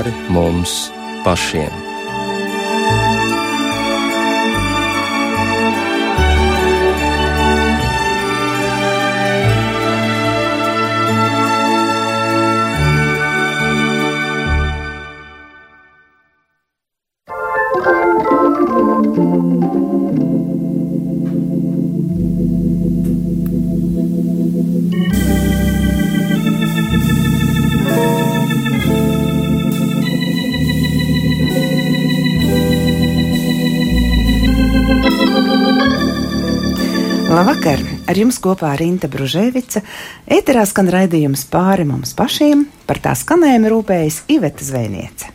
[0.00, 0.88] pāri mums
[1.24, 1.89] pašiem.
[38.40, 39.82] Ar kopā Rīta Bružēvica.
[40.24, 45.28] Ēterā skan raidījums pāri mums pašiem, par tā skanējumu rūpējas Iveta Zvēniece.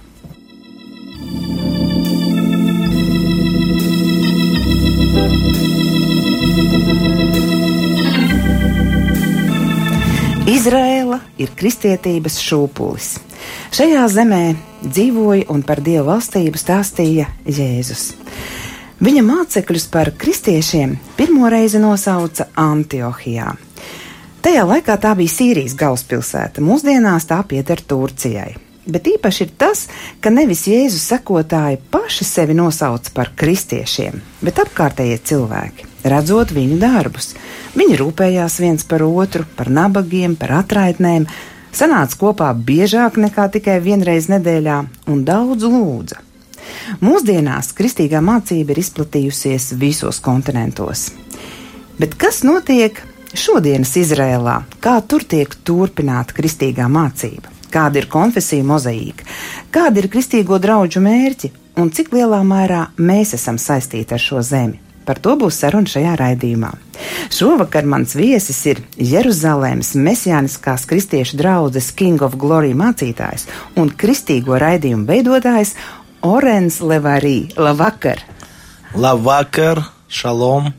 [10.50, 13.16] Izraela ir kristietības šūpulis.
[13.70, 14.44] Šajā zemē
[14.82, 18.16] dzīvoja un par dievu valstību stāstīja Jēzus.
[19.04, 23.50] Viņa mācekļus par kristiešiem pirmo reizi nosauca Antiohijā.
[24.40, 28.54] Tajā laikā tā bija Sīrijas galvaspilsēta, mūsdienās tā pieder Turcijai.
[28.88, 29.82] Bet īpaši ir tas,
[30.24, 37.34] ka nevis Jēzus sekotāji paši sevi nosauc par kristiešiem, bet apkārtējie cilvēki, redzot viņu darbus.
[37.76, 41.26] Viņi rūpējās viens par otru, par nabagiem, par atraitnēm,
[41.76, 44.78] sanāca kopā biežāk nekā tikai vienreiz nedēļā
[45.12, 46.22] un daudz lūdza.
[47.02, 51.10] Mūsdienās kristīgā mācība ir izplatījusies visos kontinentos.
[52.00, 53.02] Bet kas notiek
[53.36, 54.62] šodienas Izrēlā?
[54.84, 57.52] Kā tur tiek turpināta kristīgā mācība?
[57.72, 59.28] Kāda ir konfesija mozaīka?
[59.74, 61.52] Kādi ir kristīgo draugu mērķi?
[61.76, 64.80] Un cik lielā mērā mēs esam saistīti ar šo zemi?
[65.06, 66.72] Par to būs saruna šajā raidījumā.
[67.36, 73.46] Šovakar mans viesis ir Jeruzalemes mesijāniskās kristiešu draudzes King of Glory mācītājs
[73.82, 75.76] un kristīgo raidījumu veidotājs
[76.26, 77.54] Orens Levarī.
[77.54, 78.18] Labvakar!
[78.98, 80.72] Labvakar, šalom!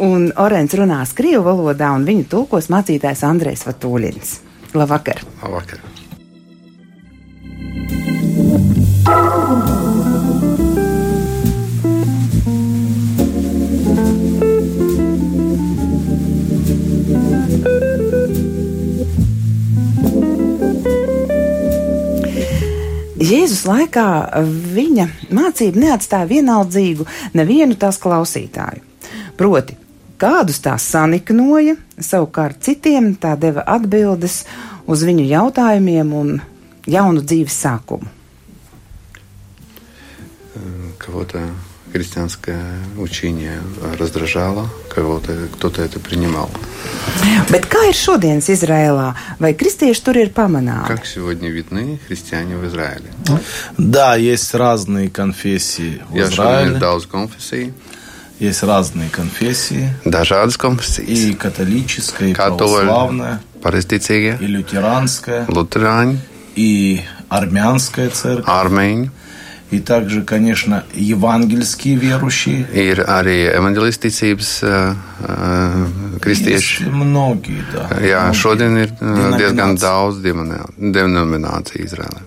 [0.00, 4.34] Un Orens runās krievu valodā, un viņu tulkos mācītājs Andrēs Vatūļins.
[4.72, 5.20] Labvakar!
[5.44, 5.84] Labvakar!
[23.21, 24.07] Jēzus laikā
[24.75, 28.83] viņa mācība neatstāja vienaldzīgu nevienu tās klausītāju.
[29.37, 29.77] Proti,
[30.21, 34.43] kādus tā saniknoja, savukārt citiem tā deva atbildes
[34.85, 36.37] uz viņu jautājumiem un
[36.85, 38.13] jaunu dzīves sākumu.
[40.97, 41.39] Кого-то
[41.92, 42.60] христианское
[42.96, 43.60] учение
[43.98, 46.50] раздражало, кого-то кто-то это принимал.
[47.50, 49.14] Bet kā ir šodienas Izrēlā?
[49.38, 50.86] Vai kristieši tur ir pamanāmi?
[50.88, 53.12] Как сегодня видны христиане в Израиле?
[53.78, 56.78] Да, есть разные конфессии в Израиле.
[56.78, 57.72] daudz konfesiju,
[58.40, 59.90] Есть разные конфессии.
[60.04, 66.16] dažādas konfesijas, И католическая, и православная, pareizticīgie, и лютеранская, luterāņi,
[66.56, 68.46] и армянская церковь.
[68.48, 69.10] ārmeņi.
[69.72, 72.66] И также, конечно, евангельские верующие.
[72.76, 74.92] Ir arī evanģelisticības uh,
[75.24, 76.90] uh, Есть kristieši.
[76.92, 77.88] многие, да.
[78.04, 82.20] Jā, многие šodien ir uh, diezgan daudz denomināciju Izrēlē.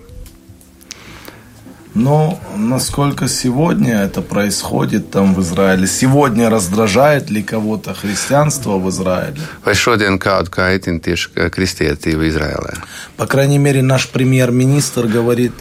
[1.94, 5.86] Но насколько сегодня это происходит там в Израиле?
[5.86, 9.40] Сегодня раздражает ли кого-то христианство в Израиле?
[9.64, 12.74] Vai šodien kādu kaitina tieši kristietība Izrēlē?
[13.16, 15.52] По крайней мере, наш премьер-министр говорит,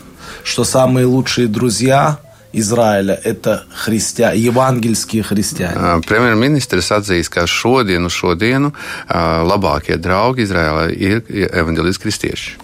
[0.45, 2.19] что самые лучшие друзья
[2.53, 4.31] Израиля– это христиа...
[4.31, 5.99] евангельские христиане.
[6.07, 12.55] Premjerministrs atzīst, ka šodienu, šodienu uh, labākie draugi Izrēlē ir evanģēliski kristieši.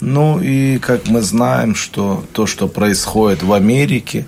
[0.00, 4.26] Ну и как мы знаем, что то, что происходит в Америке,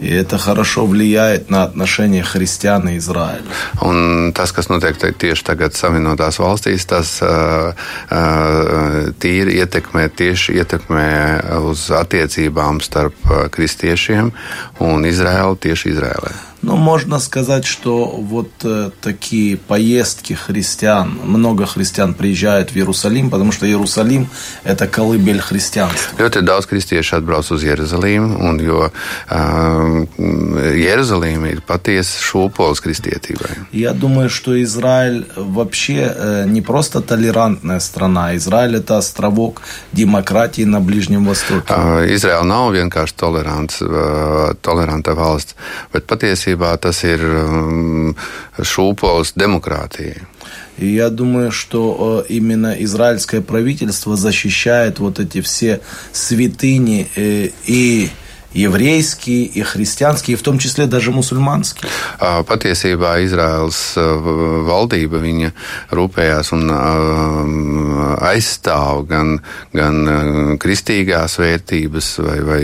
[0.00, 3.42] и это хорошо влияет на отношения христиан и Израиля.
[3.80, 7.72] Un tas, kas notiek te- tieši tagad Savienotās valstīs, tas uh,
[8.10, 11.08] uh, tīri ietekmē, tieši ietekmē
[11.70, 14.32] uz attiecībām starp uh, kristiešiem
[14.80, 16.45] un Izraēlu tieši Izrēlē.
[16.61, 23.51] Ну, можно сказать, что вот э, такие поездки христиан, много христиан приезжают в Иерусалим, потому
[23.51, 24.27] что Иерусалим–
[24.63, 26.17] это колыбель христианства.
[26.17, 28.89] Ļoti daudz kristiešu atbrauc uz Jeruzalīmu, un jo
[29.29, 33.67] um, Jeruzalīma ir patiesa šūpoles kristietībai.
[33.71, 38.35] Я думаю, что Израиль вообще э, не просто толерантная страна.
[38.35, 39.61] Израиль– это островок
[39.93, 41.73] демократии на Ближнем Востоке.
[41.73, 45.55] Uh, Izraela nav vienkārši tolerants, uh, toleranta valsts,
[45.93, 46.07] bet
[46.47, 48.15] patiesībā tas ir um,
[48.57, 50.25] šūpoles demokrātija.
[50.77, 55.81] И я думаю, что э, именно израильское правительство защищает вот эти все
[56.13, 58.09] святыни э, и
[58.54, 61.88] еврейские, и христианские, и в том числе даже мусульманские.
[62.20, 65.52] Patiesībā Izraels valdība viņa
[65.88, 66.68] rūpējās un
[68.20, 69.40] aizstāv gan,
[69.72, 72.62] gan kristīgās vērtības, vai, vai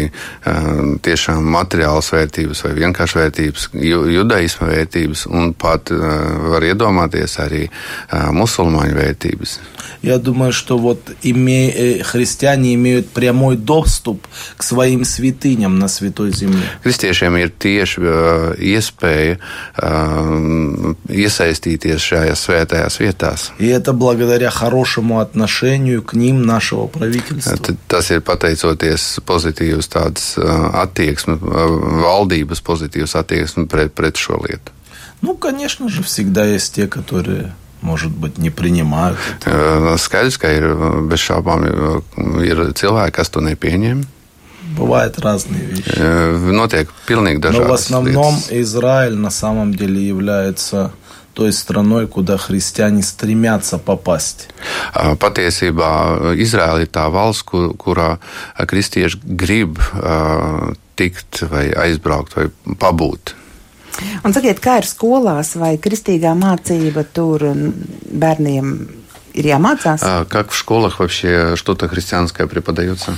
[1.00, 3.68] tiešām materiālas vērtības, vai vienkārši vērtības,
[4.12, 7.64] judaisma vērtības, un pat var iedomāties arī
[8.12, 9.58] musulmaņu vērtības.
[10.00, 16.65] Я думаю, что вот име, христиане имеют прямой доступ к своим святыням на Святой Земле.
[16.83, 23.49] Kristiešiem ir tieši uh, iespēja uh, iesaistīties šajās svētajās vietās.
[27.87, 34.71] Tas ir pateicoties pozitīvas tādas uh, attieksmes, valdības pozitīvas attieksmes pret, pret šo lietu.
[35.23, 37.53] Ну, конечно же, всегда есть те, которые
[37.83, 39.19] может быть, не принимают.
[39.99, 40.65] Skaidrs, ka ir
[41.11, 41.67] bez šaubām
[42.41, 44.05] ir cilvēki, kas to nepieņem.
[44.77, 45.99] Бывают разные вещи.
[46.53, 48.61] Notiek pilnīgi dažādas Но в основном lietas.
[48.61, 50.91] Израиль на самом деле является
[51.33, 54.49] той страной, куда христиане стремятся попасть.
[54.93, 58.17] Patiesībā Izraela ir tā valsts, kur, kurā
[58.57, 63.33] kristieši grib uh, tikt vai aizbraukt vai pabūt.
[64.25, 67.45] Un sakiet, kā ir skolās vai kristīgā mācība tur
[68.09, 68.73] bērniem
[69.33, 70.01] ir jāmācās?
[70.29, 73.17] Как в школах вообще что-то христианское преподается?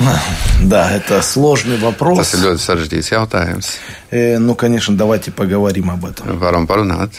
[0.62, 2.18] Да, это сложный вопрос.
[2.18, 3.78] Tas ir ļoti sarežģīts jautājums.
[4.10, 6.38] Ну, конечно, давайте поговорим об этом.
[6.38, 7.10] Varam parunāt.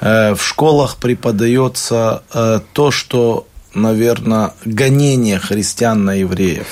[0.00, 3.46] Э, в школах преподается э, то, что
[3.76, 6.66] наверное, гонение христиан на евреев.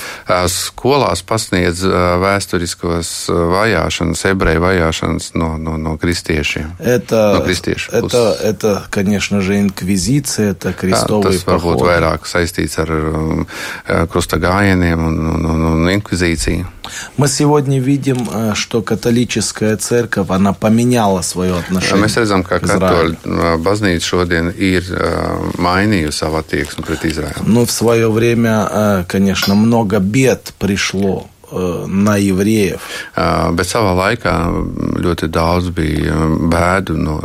[0.49, 6.77] Skolās pasniedz vēsturiskos vajāšanas, ebreju vajāšanas no, no, no kristiešiem.
[6.79, 11.85] Это, no kristiešu это, это, конечно же, инквизиция, это крестовые Tas varbūt походы.
[11.85, 13.47] vairāk saistīts ar um,
[14.11, 16.67] krusta gājieniem un, un, un, un inkvizīciju.
[17.17, 23.17] Мы сегодня видим, что католическая церковь, она поменяла свое отношение Mēs redzam, ka к Израилю.
[23.25, 24.85] katoļu baznīca šodien ir
[25.59, 27.46] mainījusi savu attieksmi pret Izraēlu.
[27.46, 32.80] Ну, в свое время, конечно, много бед пришло э, на евреев.
[33.16, 34.34] Bet savā laikā
[35.02, 36.16] ļoti daudz bija
[36.50, 37.18] bēdu no,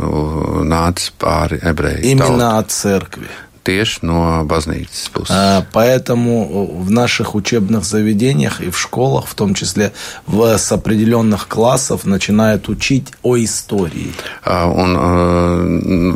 [0.65, 3.27] nācis pāri ebreju Именно от церкви.
[3.70, 5.30] Tieši no baznīcas puses.
[5.30, 9.92] А, Поэтому в наших учебных заведениях и в школах, в том числе
[10.26, 14.12] в, с определенных классов, начинают учить о истории.
[14.44, 14.96] Un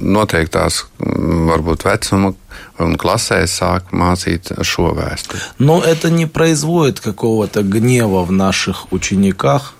[0.03, 2.35] noteiktās, varbūt vecuma
[2.83, 5.41] un klasēs sāk mācīt šo vēsturi.
[5.59, 9.75] Но это не производит какого-то гнева в наших учениках.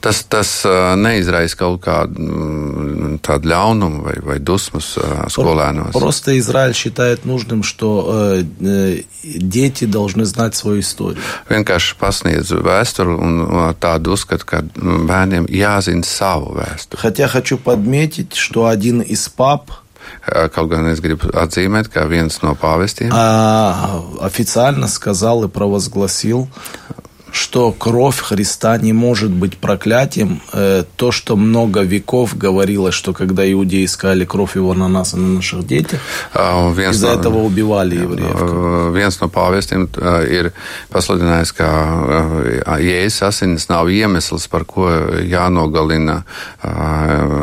[0.00, 0.50] Tas, tas
[0.96, 4.94] neizraisa kaut kādu mm, tādu ļaunumu vai, vai dusmas
[5.32, 5.92] skolēnos.
[5.92, 11.22] Просто Израиль считает нужным, что э, э, дети должны знать свою историю.
[11.50, 13.34] Vienkārši pasniedz vēsturi un
[13.80, 17.00] tādu uzskatu, ka bērniem jāzina savu vēsturi.
[17.00, 19.70] Хотя хочу подметить, что один из пап
[20.26, 26.48] Kaut gan es gribu atzīmēt, ka viens no pāvestiem а, официально сказал и провозгласил,
[27.36, 30.40] что кровь Христа не может быть проклятием.
[30.52, 35.16] Э, То, что много веков говорилось, что когда иудеи искали кровь его на нас и
[35.16, 36.00] на наших детях,
[36.34, 38.36] viens из-за no, этого убивали евреев.
[38.94, 40.52] viens no pāvestiem uh, ir
[40.90, 41.68] pasludinājis, ka
[42.80, 44.88] Jēzus asinis nav iemesls, par ko
[45.20, 46.24] jānogalina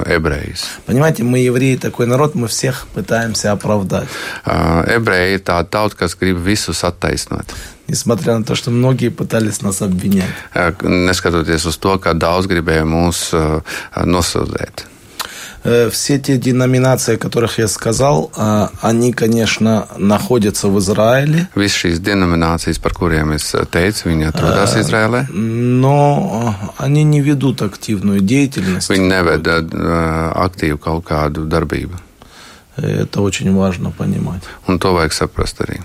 [0.07, 0.65] ebrejus.
[0.85, 4.09] Понимаете, мы евреи такой народ, мы всех пытаемся оправдать.
[4.45, 7.53] Ebreji ir tāda tauta, kas grib visus attaisnot.
[7.87, 10.29] Несмотря на то, что многие пытались нас обвинять.
[10.55, 13.61] Neskatoties uz to, ka daudz gribēja mūs uh,
[14.05, 14.87] nosodīt.
[15.65, 21.75] Э, Все те деноминации, о которых я сказал, а, они, конечно, находятся в Израиле, Visas
[21.79, 25.27] šīs denominācijas, par kuriem es teicu, viņi atrodas Izrēlē.
[25.31, 28.89] но они не ведут активную деятельность.
[28.89, 31.99] Viņi neveda uh, aktīvu kaut kādu darbību.
[32.75, 34.41] Это очень важно понимать.
[34.67, 35.79] Un to vajag saprast arī.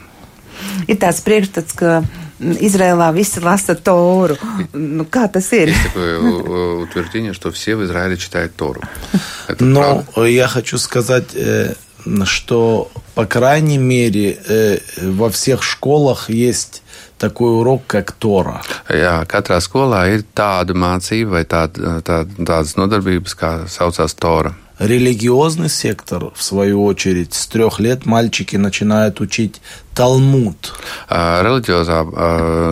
[0.86, 2.02] Ir tāds priekšstats, ka
[2.38, 4.36] visi lasa Toru.
[4.72, 5.68] Nu, kā tas ir?
[5.68, 8.82] Есть такое э, утверждение, что все в Израиле читают Тору.
[9.48, 10.26] Это Но правда.
[10.26, 11.74] я хочу сказать, э,
[12.24, 16.82] что, по крайней мере, э, во всех школах есть
[17.18, 18.62] такой урок, как Тора.
[18.88, 24.54] Jā, katrā skolā ir tāda mācība vai tāda, tā, tādas nodarbības, kā saucās Tora.
[24.78, 29.61] Религиозный сектор, в свою очередь, с трех лет мальчики начинают учить
[29.99, 30.70] Талмуд.
[31.11, 32.04] Reliģiozā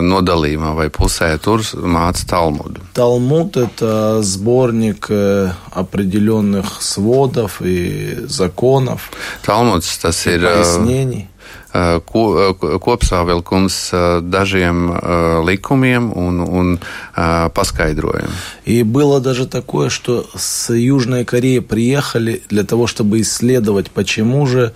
[0.07, 2.79] nodalījumā vai pusē tur māca Talmudu.
[2.93, 9.11] Талмуд– это сборник э, определенных сводов и законов,
[9.45, 11.27] Talmuds tas ir uh, пояснений.
[12.05, 14.91] ko, kopsavilkums dažiem
[15.45, 16.77] likumiem un, un
[17.53, 18.33] paskaidrojumiem.
[18.67, 24.73] И было даже такое, что с Южной Кореи приехали для того, чтобы исследовать, почему же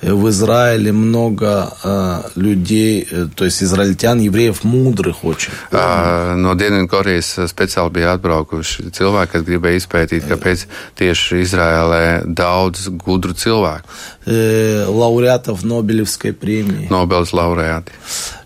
[0.00, 5.52] в Израиле много э, людей, э, то есть израильтян, евреев мудрых очень.
[5.70, 10.66] Uh, No Dienvidkorejas speciāli bija atbraukuši cilvēki, kas gribēja izpētīt, kāpēc
[10.98, 13.88] tieši Izrēlē daudz gudru cilvēku,
[14.26, 16.88] Э, лауреатов Нобелевской премии.
[16.88, 17.92] Nobelas laureāti.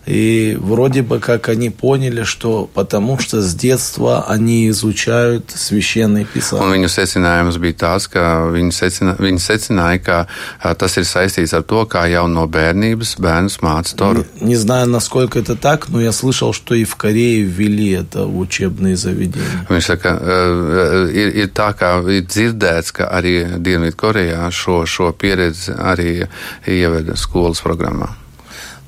[0.05, 6.29] И вроде бы как они поняли, что потому что с детства они изучают священные Un
[6.33, 6.71] писания.
[6.73, 11.63] viņu secinājums bija tāds, ka viņi, secina, viņi secināja, ka uh, tas ir saistīts ar
[11.63, 14.25] to, kā jau no bērnības bērns māca Toru.
[14.41, 18.37] Не знаю, насколько это так, но я слышал, что и в Корее ввели это в
[18.39, 19.65] учебные заведения.
[19.69, 25.73] Viņš saka, uh, ir, ir tā, kā ir dzirdēts, ka arī Dienvidkorejā šo, šo pieredzi
[25.75, 26.27] arī
[26.65, 28.15] ieveda skolas programmā.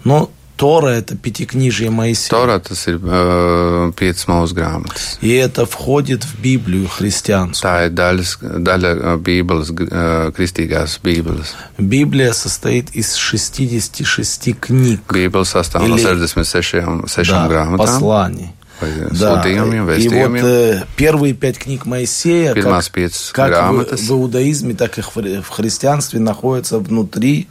[0.03, 2.29] Но Тора– это пятикнижие Моисея.
[2.29, 5.17] Torā tas ir uh, piecas mūsu grāmatas.
[5.19, 7.65] И это входит в Библию христианскую.
[7.65, 11.55] Tā ir daļas, daļa uh, Bībeles, uh, kristīgās Bībeles.
[11.79, 14.99] Библия состоит из 66 книг.
[15.09, 17.77] Bībele sastāv no Ili- 66 sešām Да, grāmatām.
[17.81, 18.49] посланий.
[19.11, 22.89] Да, sūtījumiem, и вот э, первые пять книг Моисея, Pirmās
[23.31, 23.97] как, как в, grāmatas.
[23.97, 27.47] в иудаизме, так и в хри- в христианстве, находятся внутри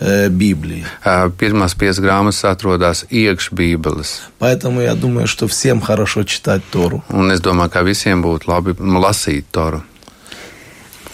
[0.00, 0.84] э, Библии.
[1.04, 4.20] Pirmās piecas grāmatas atrodas iekš Bībeles.
[4.38, 7.02] Поэтому я думаю, что всем хорошо читать Тору.
[7.10, 9.82] Un es domāju, ka visiem būtu labi lasīt Toru.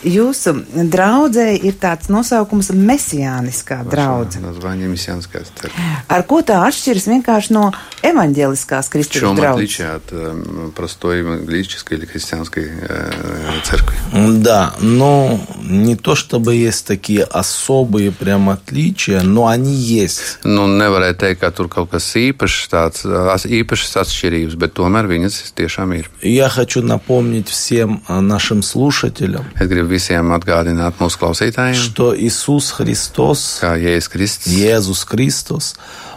[0.04, 0.54] Jūsu
[0.88, 4.40] draudzē ir tāds nosaukums - mesijāniskā draudze.
[4.40, 5.76] Название мессианская церковь.
[6.08, 9.56] Ar ko tā atšķiras vienkārši no evaņģēliskās В kristības чем draudzes?
[9.60, 13.12] отличие от э, простой евангелической или христианской э,
[13.64, 13.96] церкви?
[14.42, 20.39] Да, но не то чтобы есть такие особые прям отличия, но они есть.
[20.45, 25.53] Nu, nevarēja teikt, ka tur kaut kas īpašs, tāds as- īpašas atšķirības, bet tomēr viņas
[25.57, 26.11] tiešām ir.
[26.23, 32.71] Я хочу напомнить всем а, нашим слушателям, Es gribu visiem atgādināt mūsu klausītājiem, что Иисус
[32.71, 34.53] Христос, kā Jēzus Kristus.
[34.53, 35.75] Иисус Христос,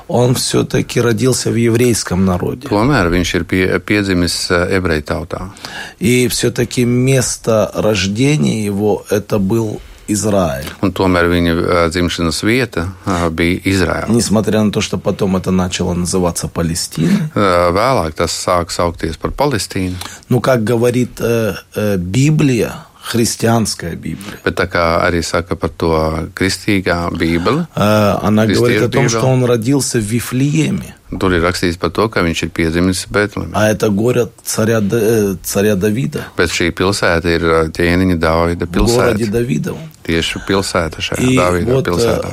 [0.07, 2.67] Он все-таки родился в еврейском народе.
[2.67, 5.51] Tomēr viņš ir pie, piedzimis eh, ebreju tautā.
[5.99, 10.67] И все-таки место рождения его это был Израиль.
[10.81, 14.09] Un tomēr viņa eh, dzimšanas vieta eh, bija Izraēla.
[14.09, 17.29] Несмотря на то, что потом это начало называться Палестиной.
[17.35, 19.95] Vēlāk tas sāk saukties par Palestīnu.
[20.29, 25.91] Ну, как говорит э, э, Библия, христианская Библия, Bet tā kā arī saka par to
[26.35, 30.96] kristīgā Bībele, э, она говорит о том, что он родился в Вифлееме.
[31.19, 33.07] Tur ir rakstīts par to, ka viņš ir piedzimis.
[33.53, 36.25] А это город царя, Д- э, царя Давида.
[36.37, 39.75] Bet šī pilsēta ir eh, ķēniņa городе pilsēta.
[40.07, 42.31] Tieši pilsēta šajā И Dāvida вот э, pilsētā.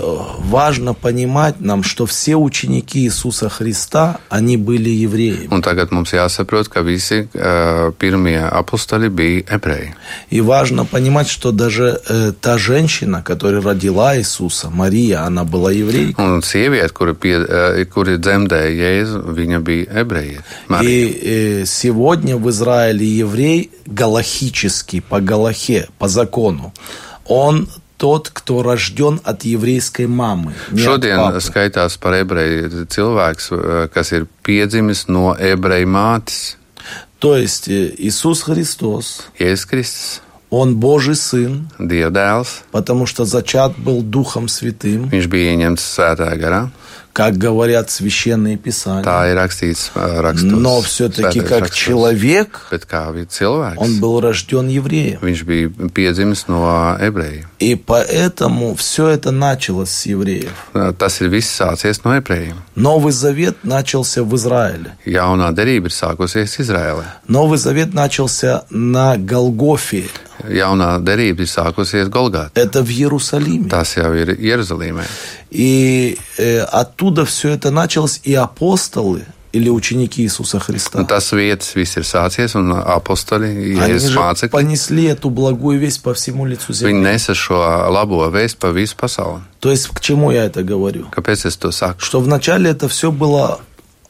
[0.49, 5.49] важно понимать нам, что все ученики Иисуса Христа, они были евреями.
[5.51, 9.95] Un tagad mums jāsaprot, ka visi uh, pirmie apostoli bija ebreji.
[10.31, 16.21] И важно понимать, что даже э, та женщина, которая родила Иисуса, Мария, она была еврейка.
[16.21, 18.17] Un sieviete, kura, pie, uh, kura
[18.65, 20.43] dzemdēja Jēzu, viņa bija ebreja.
[20.83, 26.73] И э, сегодня в Израиле еврей галахический, по Галахе, по закону,
[27.27, 30.55] он тот, кто рожден от еврейской мамы.
[30.73, 31.41] от Šodien папы.
[31.41, 36.57] skaitās par ebreju cilvēks, uh, kas ir piedzimis no ebreju mātes,
[37.21, 42.65] То есть э, Иисус Христос, Jēzus Kristus, он Божий Сын, Dievdēls.
[42.71, 46.69] потому что зачат был Духом Святым, Viņš bija ieņemts svētā garā.
[47.15, 49.05] Как говорят священные писания.
[49.07, 50.51] Tā ir rakstīts rakstos.
[50.51, 51.79] Но все-таки как rakstos.
[51.79, 55.21] человек Bet kā bija cilvēks, он был рожден евреем.
[55.23, 57.47] viņš bija piedzimis no ebreju.
[57.61, 60.51] И поэтому все это началось с евреев.
[60.75, 62.57] Tas ir viss sācies no ebrejiem.
[62.75, 64.97] Новый Завет начался в Израиле.
[65.07, 67.05] Jaunā derība ir sākusies Izrēlē.
[67.29, 70.09] Новый Завет начался на Голгофе.
[70.49, 72.51] Jaunā derība ir sākusies Golgātā.
[72.55, 73.69] Это в Иерусалиме.
[73.69, 75.05] Tas jau ir Jeruzalemē.
[75.51, 79.23] И э, оттуда все это началось, и апостолы
[79.53, 80.99] или ученики Иисуса Христа.
[80.99, 85.79] Un tas vietas viss ir sācies, un apostoli, Они Jēzus же mācekļi, понесли эту благую
[85.79, 87.05] весть по всему лицу viņi земли.
[87.07, 87.55] nesa šo
[87.89, 89.43] labo vēstu pa visu pasauli.
[89.61, 91.07] То есть к чему я это говорю?
[91.15, 92.01] Kāpēc es to saku?
[92.01, 93.61] Что вначале это все было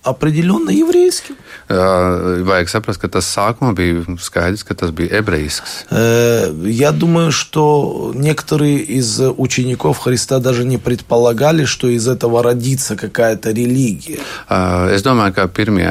[0.05, 1.37] определенно еврейским.
[1.69, 5.87] Uh, Vajag saprast, ka tas sākumā bija skaidrs, ka tas bija ebrejisks.
[5.91, 12.97] Э, Я думаю, что некоторые из учеников Христа даже не предполагали, что из этого родится
[12.97, 14.19] какая-то религия.
[14.49, 15.89] Uh, Es domāju, ka pirmie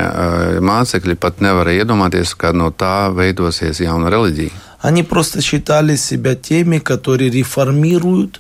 [0.62, 4.52] mācekļi pat nevarēja iedomāties, ka no tā veidosies jauna reliģija.
[4.84, 8.40] Они просто считали себя теми, которые реформируют,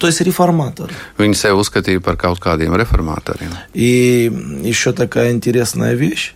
[0.00, 0.96] то есть реформаторы.
[1.20, 3.52] Viņi sevi uzskatīja par kaut kādiem reformatoriem.
[3.74, 4.32] И
[4.64, 6.32] еще такая интересная вещь,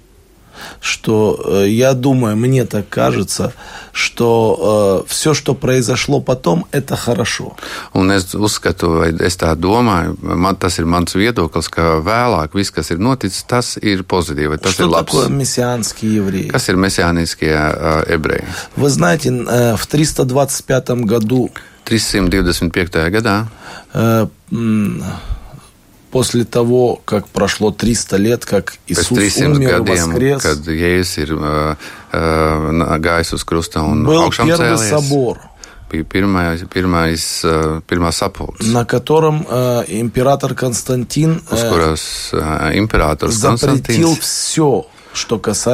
[0.81, 3.53] что э, я думаю, мне так кажется,
[3.93, 7.57] что все, что произошло потом, это хорошо.
[7.95, 12.71] Un es uzskatu, vai es tā domāju, man tas ir mans viedoklis, ka vēlāk viss,
[12.71, 15.07] kas ir noticis, tas ir pozitīvi, tas что ir labs.
[15.11, 16.49] такое мессианские евреи?
[16.49, 18.45] Kas ir mesijāniskie uh, ebreji?
[18.77, 21.51] Вы знаете, э, в 325 году
[21.85, 23.11] 325.
[23.11, 23.47] gadā,
[23.93, 25.05] э, м,
[26.15, 31.33] после того, как прошло 300 лет, как Иисус 300 умер, gadiem, воскрес, kad Jēzus ir
[31.35, 31.75] uh,
[32.15, 35.41] uh, gājis uz krusta un был первый cēlies, собор,
[35.91, 43.35] pirmais, pirmais, uh, pirmā sapulce, на котором э, император Константин uz э, kuras uh, imperators
[43.35, 44.87] запретил все,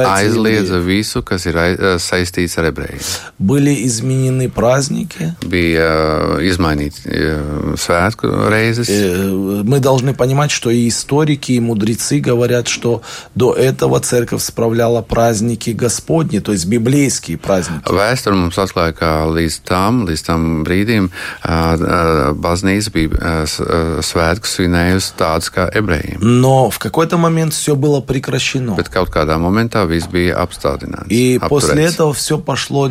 [0.07, 0.85] aizliedza евреев.
[0.85, 2.99] visu, kas ir ai- uh, saistīts ar ebrejiem.
[3.39, 5.33] Были изменены праздники.
[5.45, 8.87] Bija izmainīti uh, svētku reizes.
[8.89, 13.01] Э, Мы должны понимать, что и историки, и мудрецы говорят, что
[13.35, 17.83] до этого церковь справляла праздники Господни, то есть библейские праздники.
[17.91, 23.59] Vēsture mums atklāja, ka līdz tam, līdz tam brīdim uh, uh, baznīca bija uh, s-
[23.59, 26.17] uh, svētkus svinējusi tāds kā ebrejiem.
[26.21, 28.75] Но в какой-то момент все было прекращено.
[28.75, 31.07] Bet kaut kādā momentā viss bija apstādināts.
[31.09, 31.93] И после apturēts.
[31.93, 32.89] этого все пошло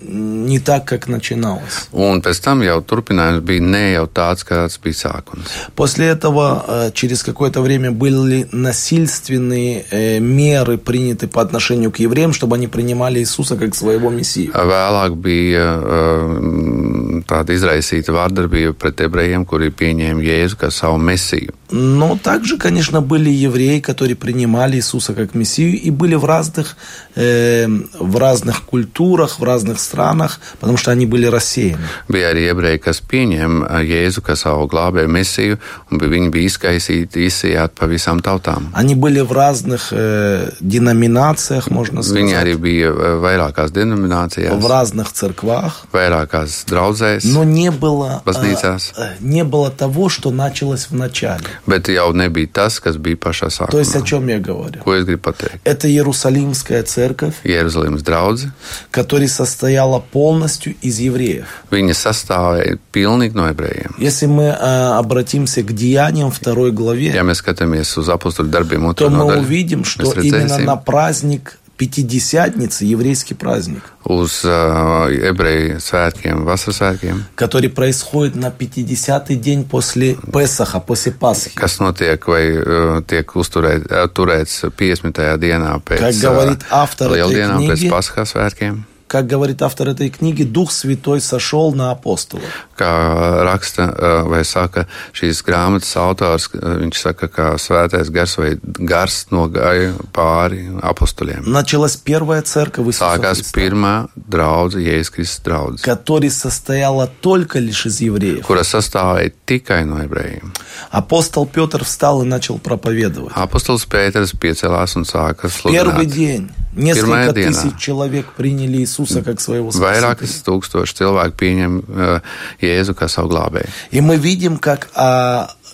[0.00, 1.88] не так, как начиналось.
[1.92, 5.46] Un pēc tam jau turpinājums bija ne jau tāds, kāds bija sākums.
[5.74, 12.32] После этого э, через какое-то время были насильственные э, меры приняты по отношению к евреям,
[12.32, 14.52] чтобы они принимали Иисуса как своего Мессию.
[14.52, 21.52] Vēlāk bija uh, tāda izraisīta vārdarbība pret ebrejiem, kuri pieņēma Jēzu kā savu mesiju.
[21.72, 26.76] Но также, конечно, были евреи, которые принимали Иисуса как Мессию и были в разных,
[27.14, 27.66] э,
[27.98, 31.80] в разных культурах, в разных странах, потому что они были рассеяны.
[32.08, 35.58] Bija arī ebreji, kas pieņēma Jēzu kā savu glābēju mesiju,
[35.90, 38.68] un viņi bija izkaisīti, izsijāti pa visām tautām.
[38.74, 44.66] Они были в разных э, деноминациях, можно Viņi arī сказать, bija eh, vairākās denominājās, в
[44.66, 45.86] разных церквах.
[45.92, 48.54] vairākās draudzēs, Но не было, э,
[48.96, 51.44] э, не было того, что началось в начале.
[51.66, 54.06] Bet jau nebija tas, kas bija pašā То есть о sākumā.
[54.06, 54.80] чем я говорю?
[54.84, 55.60] Ko es gribu pateikt?
[55.64, 58.52] Это Иерусалимская церковь, Jeruzalemes draudzene,
[58.90, 61.46] которая состояла полностью из евреев.
[61.70, 63.94] viņa sastāvēja pilnīgi no ebrejiem.
[63.98, 69.08] Если мы э, обратимся к деяниям второй главе, Ja mēs skatāmies uz apakstu darbiem, то
[69.10, 76.78] мы nodaļu, увидим, что именно на праздник Пятидесятницы, еврейский праздник, uz uh, ebreju svētkiem, vasaras
[76.78, 81.58] svētkiem, который происходит на 50-й день после Песаха, после Пасхи.
[81.58, 85.18] kas notiek vai uh, tiek uzturēt, uh, turēts 50.
[85.42, 88.91] dienā Как pēc говорит автор этой lieldienām, pēc книги, svētkiem.
[89.12, 92.48] Как говорит автор этой книги, Дух Святой сошел на апостолов.
[92.72, 98.56] Kā raksta uh, vai saka šīs grāmatas autors, uh, viņš saka, ka svētais gars vai
[98.64, 101.44] gars nogāja pāri apostoliem.
[101.44, 108.00] Началась первая церковь Иисуса Христа, pirmā draudze, Jēzus Kristus draudze, которая состояла только лишь из
[108.00, 108.46] евреев.
[108.48, 110.54] kura sastāvēja tikai no ebrejiem.
[110.90, 113.36] Апостол Петр встал и начал проповедовать.
[113.36, 116.16] Apostols Pēters piecēlās un sāka Первый sludināt.
[116.16, 117.52] день Несколько дена.
[117.52, 120.14] тысяч человек приняли Иисуса как своего Спасителя.
[120.16, 122.20] Vairākas tūkstoši cilvēku pieņem uh,
[122.64, 123.68] Jēzu kā savu glābēju.
[123.92, 124.00] И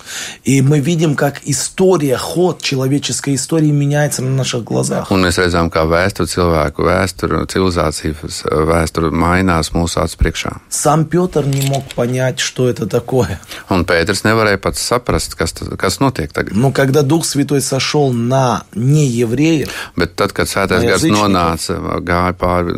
[0.44, 5.12] И мы видим, как история, ход человеческой истории меняется на наших глазах.
[5.12, 10.58] Un mēs redzam, kā vēsture cilvēku, vēsture, civilizācijas vēsture mainās mūsu acu priekšā.
[10.70, 13.40] Сам Петр не мог понять, что это такое.
[13.70, 16.54] Un Pēters nevarēja pats saprast, kas, tas- kas notiek tagad.
[16.56, 22.34] Но когда Дух Святой сошел на неевреев, Bet tad, tad, kad Svētais Gars nonāca, gāja
[22.34, 22.74] pāri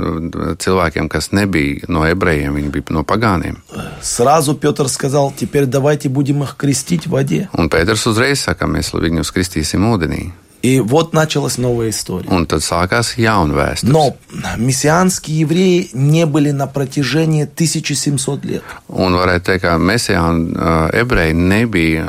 [0.60, 3.58] cilvēkiem, kas nebija no ebrejiem, viņi bija no pagāniem.
[4.02, 7.50] Сразу Петр сказал, теперь давайте будем их крестить в воде.
[7.54, 10.32] Un Pēters uzreiz saka, mēs viņus kristīsim ūdenī.
[10.64, 12.30] И вот началась новая история.
[12.32, 13.92] Un tad sākās jauna vēsture.
[13.92, 14.16] Но
[14.58, 18.64] мессианские евреи не были на протяжении 1700 лет.
[18.88, 20.56] Un varētu teikt, ka mesijāni
[20.96, 22.08] ebreji nebija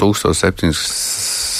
[0.00, 0.64] 1700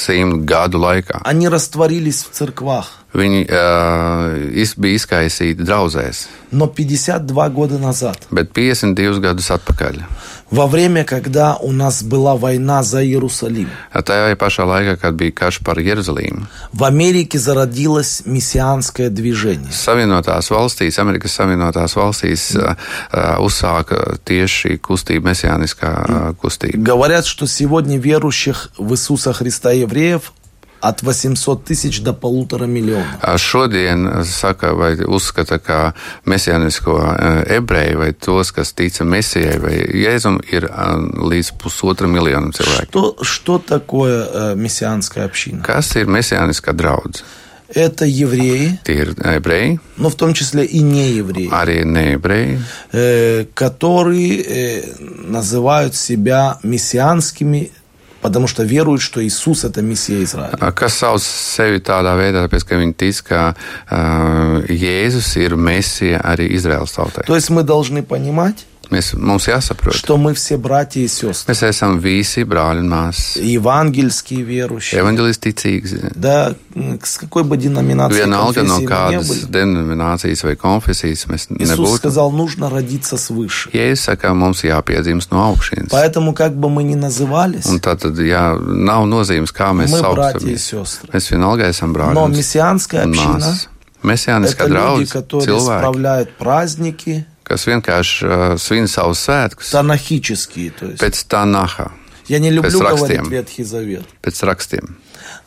[0.00, 1.20] simtu laikā.
[1.24, 2.99] Они растворились в церквах.
[3.10, 10.02] Viņi uh, iz, bija izkaisīti draudzēs, Но 52 года назад, bet 52 gadus atpakaļ.
[10.50, 15.58] во время, когда у нас была война за Иерусалим, Tajā pašā laikā, kad bija karš
[15.62, 19.70] par Jeruzalīmu, в Америке зародилось мессианское движение.
[19.72, 22.74] Savienotās valstīs, Amerikas Savienotās valstīs uh,
[23.12, 26.78] uh, uzsāka tieši kustība, mesijāniskā uh, kustība.
[26.78, 30.32] Говорят, что сегодня верующих в Иисуса Христа евреев
[30.80, 33.18] от 800 тысяч до полутора миллиона.
[33.22, 35.92] Uh, Šodien saka, vai uzskata, ka
[36.26, 40.96] mesijānisko uh, ebreju vai tos, kas tica mesijai vai jēzum, ir uh,
[41.30, 42.90] līdz pusotra miljonam cilvēku.
[42.90, 45.62] Что, что такое э, мессианская община?
[45.62, 47.40] Kas ir mesijāniskā draudzība?
[47.72, 52.58] Это евреи, ir ebreji, но в том числе и не евреи, arī ne ebreji,
[52.92, 54.82] э, которые э,
[55.24, 57.70] называют себя мессианскими,
[58.20, 60.56] потому что веруют, что Иисус это Мессия Израиля.
[60.72, 63.54] kas sauc sevi tādā veidā, tāpēc, ka viņi tic, ka
[63.90, 67.24] uh, Jēzus ir mesija arī Izraels tautai.
[67.26, 71.62] То есть мы должны понимать, Mēs, mums jāsaprot, что мы все братья и сестры, mēs
[71.62, 73.38] esam visi un māsas.
[73.38, 76.10] евангельские верующие, Evanģelisti ticīgi.
[76.16, 76.54] да,
[77.02, 81.96] с какой бы деноминацией, Vienalga no kādas denominācijas vai konfesijas mēs Иисус nebūtu.
[81.98, 83.70] сказал, нужно родиться свыше.
[83.72, 85.86] Jēzus saka, mums jāpiedzimst no augšas.
[85.90, 90.02] Поэтому, как бы мы ни назывались, Un tā tad jā, nav nozīmes, kā mēs мы
[90.14, 91.10] братья и сестры.
[91.12, 92.14] Mēs vienalga esam brāļi.
[92.14, 93.54] Но мессианская община.
[94.02, 100.70] Mesijāniskā это люди, которые cilvēki, справляют праздники kas vienkārši uh, svin savus svētkus танахические.
[100.78, 101.02] То есть.
[101.02, 101.90] pēc tā naha,
[102.30, 103.26] Я не люблю пēc говорить.
[103.28, 104.94] Ветхий Завет, pēc rakstiem.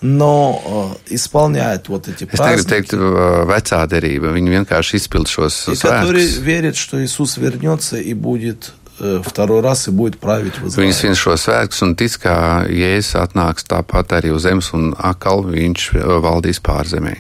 [0.01, 2.67] но э, исполняют вот эти Es праздники.
[2.69, 4.33] teikt, uh, vecā derība.
[4.35, 6.41] Viņi vienkārši izpild šos И которые svētkus.
[6.43, 10.93] верят, что Иисус вернется и будет э, второй раз и будет править в Viņi Израиле.
[10.93, 15.81] svin šo svētkus un tic, ka Jēzus atnāks tāpat arī uz zemes un atkal viņš
[15.95, 17.15] uh, valdīs pārzemē.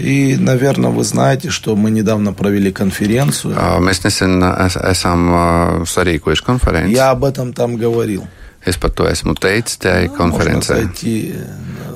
[0.00, 3.54] И, наверное, вы знаете, что мы недавно провели конференцию.
[3.54, 6.94] Uh, Mēs nesen es, esam uh, sarīkojuši konferenci.
[6.96, 8.26] Я об этом там говорил.
[8.64, 10.74] Es par to esmu teicis tajā Можно konferencē.
[10.74, 11.44] зайти э,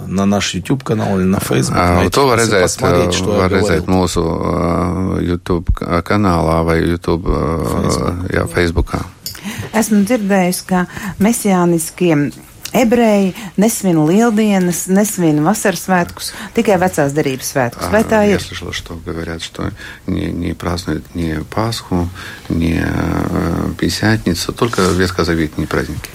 [0.07, 1.77] на наш YouTube канал или на Facebook.
[1.77, 5.73] Uh, To var redzēt, uh, var redzēt mūsu uh, YouTube
[6.05, 9.05] kanālā vai YouTube uh, jā, Facebookā.
[9.73, 10.87] Esmu dzirdējusi, ka
[11.21, 12.31] mesijāniskie
[12.75, 17.91] ebreji nesvin lieldienas, nesvin vasaras svētkus, tikai vecās derības svētkus.
[17.95, 18.41] Vai tā Я ir?
[18.41, 19.71] слышал, что говорят, что
[20.07, 22.09] не, не празднуют ни Пасху,
[22.49, 26.11] ни э, Пятидесятницу, только ветхозаветные праздники.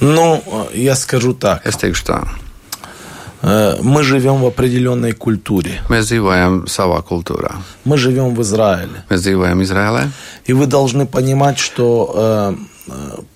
[0.00, 1.66] Ну, э, я скажу так.
[1.66, 2.28] Es teikšu tā,
[3.82, 5.82] Мы живем в определенной культуре.
[5.90, 7.56] mēs dzīvojam savā kultūrā.
[7.84, 9.04] Мы живем в Израиле.
[9.10, 10.08] Mēs dzīvojam Izrēlē,
[10.46, 12.54] И вы должны понимать, что э,
[12.88, 12.92] э,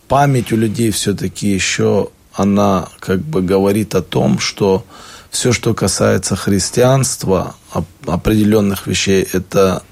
[0.09, 4.85] память у людей все-таки еще, она как бы говорит о том, что
[5.31, 9.83] все, что касается христианства, оп- определенных вещей, это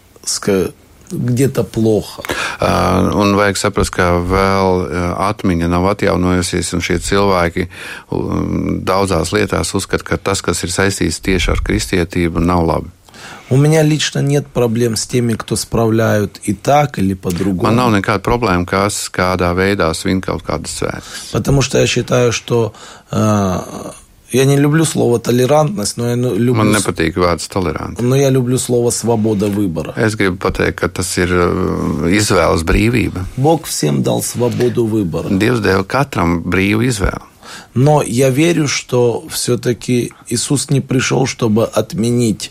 [1.11, 2.23] где-то плохо.
[2.59, 7.69] Uh, un vajag saprast, ka vēl uh, atmiņa nav atjaunojusies, un šie cilvēki
[8.11, 12.96] um, daudzās lietās uzskata, ka tas, kas ir saistīts tieši ar kristietību, nav labi.
[13.49, 17.73] У меня лично нет проблем с теми, кто справляют и так или Man по-другому.
[17.73, 20.83] nav nekāda problēma, kas kādā veidā svin kaut kādas.
[21.33, 22.73] Потому что я считаю, что
[23.11, 23.59] э,
[24.33, 28.03] я не люблю слово толерантность, но я ну- люблю, Man nepatīk vārds tolerants.
[28.03, 29.95] но я люблю слово свобода выбора.
[29.97, 33.25] Es gribu pateikt, ka tas ir uh, izvēles brīvība.
[33.37, 35.29] Бог всем дал свободу выбора.
[35.29, 37.23] Dievs deva katram brīvu izvēli.
[37.75, 42.51] Но я верю, что все-таки Иисус не пришел, чтобы отменить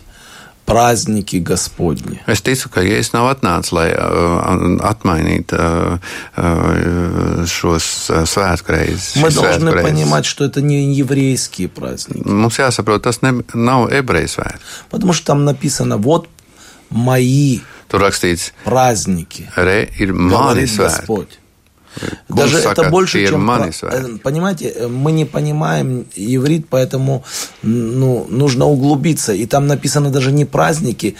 [0.66, 2.20] праздники Господни.
[2.26, 5.96] Es ticu, ka Jēzus nav atnācis, lai uh, atmainītu uh,
[6.36, 9.14] uh, šos uh, svētku reizes.
[9.16, 12.26] Мы должны понимать, что это не еврейские праздники.
[12.26, 14.60] Mums jāsaprot, tas ne, nav ebreju svētki.
[14.90, 16.28] Потому что там написано, вот
[16.90, 21.45] мои Tur rakstīts, праздники, re ir mani говорит svētki.
[22.28, 23.40] Даже это больше, чем...
[23.88, 27.24] э, Понимаете, э, мы не понимаем иврит, поэтому
[27.62, 29.32] ну, нужно углубиться.
[29.32, 31.16] И там написано даже не праздники,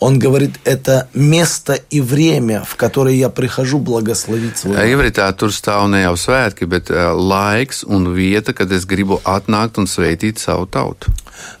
[0.00, 4.88] он говорит, это место и время, в которое я прихожу благословить свой народ.
[4.90, 9.76] Ivritā tur stāv ne jau svētki, bet uh, laiks un vieta, kad es gribu atnākt
[9.78, 11.12] un sveitīt savu tautu.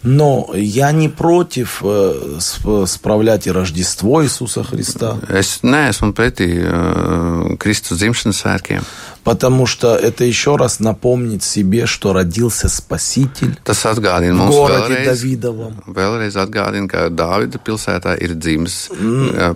[0.02, 7.56] Но я не против э, сп- справлять и Рождество Иисуса Христа, Es neesmu pretī uh,
[7.56, 8.84] Kristus dzimšanas svētkiem.
[9.24, 14.94] Потому что это еще раз напомнить себе, что родился Спаситель Tas atgādina в mums городе
[14.94, 15.82] vēlreiz, Давидовом.
[15.86, 18.90] vēlreiz atgādina, ka Dāvida pilsētā ir dzimis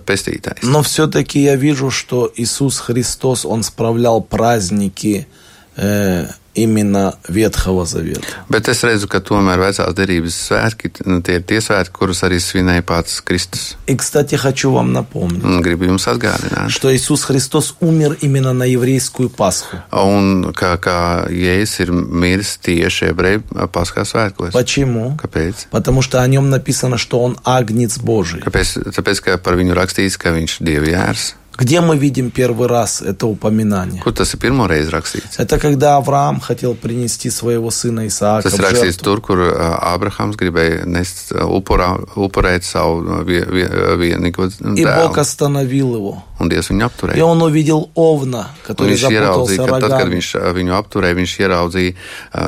[0.05, 0.63] pestītājs.
[0.63, 5.27] Но все-таки я вижу, что Иисус Христос, Он справлял праздники
[5.75, 8.21] э, именно Ветхого Завета.
[8.49, 12.39] Bet es redzu, ka tomēr vecās derības svētki, nu, tie ir tie svētki, kurus arī
[12.39, 13.75] svinēja pats Kristus.
[13.87, 19.29] И, кстати, хочу вам напомнить, gribu jums atgādināt, что Иисус Христос умер именно на еврейскую
[19.29, 19.77] Пасху.
[19.91, 24.51] un kā, kā Jēzus ir miris tieši ebreju paskā svētkos.
[24.53, 25.17] Почему?
[25.21, 25.67] Kāpēc?
[25.71, 28.41] Потому что о нем написано, что он агнец Божий.
[28.41, 28.91] Kāpēc?
[28.95, 31.33] Tāpēc, ka par viņu rakstīts, ka viņš ir Dieva jērs.
[31.57, 34.01] Где мы видим первый раз это упоминание?
[34.03, 35.35] Tas ir pirmo reizi rakstīts?
[35.37, 39.03] Это когда Авраам хотел принести своего сына Исаака Tas в жертву.
[39.03, 45.95] tur, kur ā, Ābrahams gribēja nest upurā, upurēt savu vie- vie- vienīgo И Бог остановил
[45.95, 46.23] его.
[46.39, 47.23] Un Dievs viņu И apturēja.
[47.23, 50.15] он увидел Овна, который запутался ka tad, kad рогами.
[50.15, 51.93] viņš viņu apturēja, viņš ieraudzīja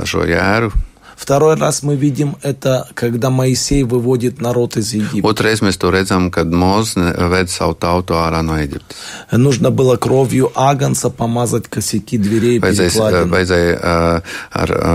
[0.05, 0.71] šo jēru.
[1.17, 5.27] Второй раз мы видим это, когда Моисей выводит народ из Египта.
[5.27, 8.95] Otrreiz mēs to redzam, kad Mozus ved savu tautu ārā no Eģiptes.
[9.31, 13.29] Нужно было кровью агнца помазать косяки дверей и Vajadzēja, перекладин.
[13.33, 14.21] vajadzēja ā,
[14.53, 14.93] ar ā,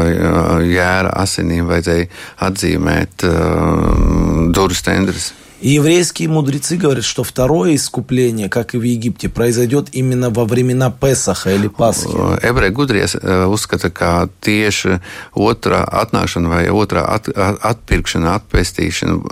[0.63, 2.09] jēra asinīm vajadzēja
[2.39, 5.33] atzīmēt ā, durvis tendris.
[5.63, 10.91] И еврейские мудрецы говорят, что второе искупление, как и в Египте, произойдет именно во времена
[10.91, 12.11] Песаха или Пасхи.
[12.43, 13.15] Ebreji gudries
[13.47, 14.99] uzskata, ka tieši
[15.39, 19.23] otrā atnākšana vai otrā at, at, atpirkšana, atpestīšana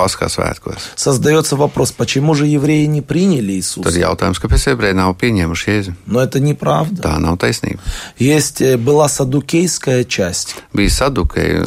[0.00, 0.80] Paskā svētkos.
[0.96, 3.98] Создается вопрос, почему же евреи не приняли Tad Иисуса?
[3.98, 5.92] jautājums, kāpēc ebreji nav pieņēmuši Jēzu?
[6.06, 7.02] Но это неправда.
[7.02, 7.80] Tā nav taisnība.
[8.18, 11.60] Есть, э, была садукейская часть, Bija sadukai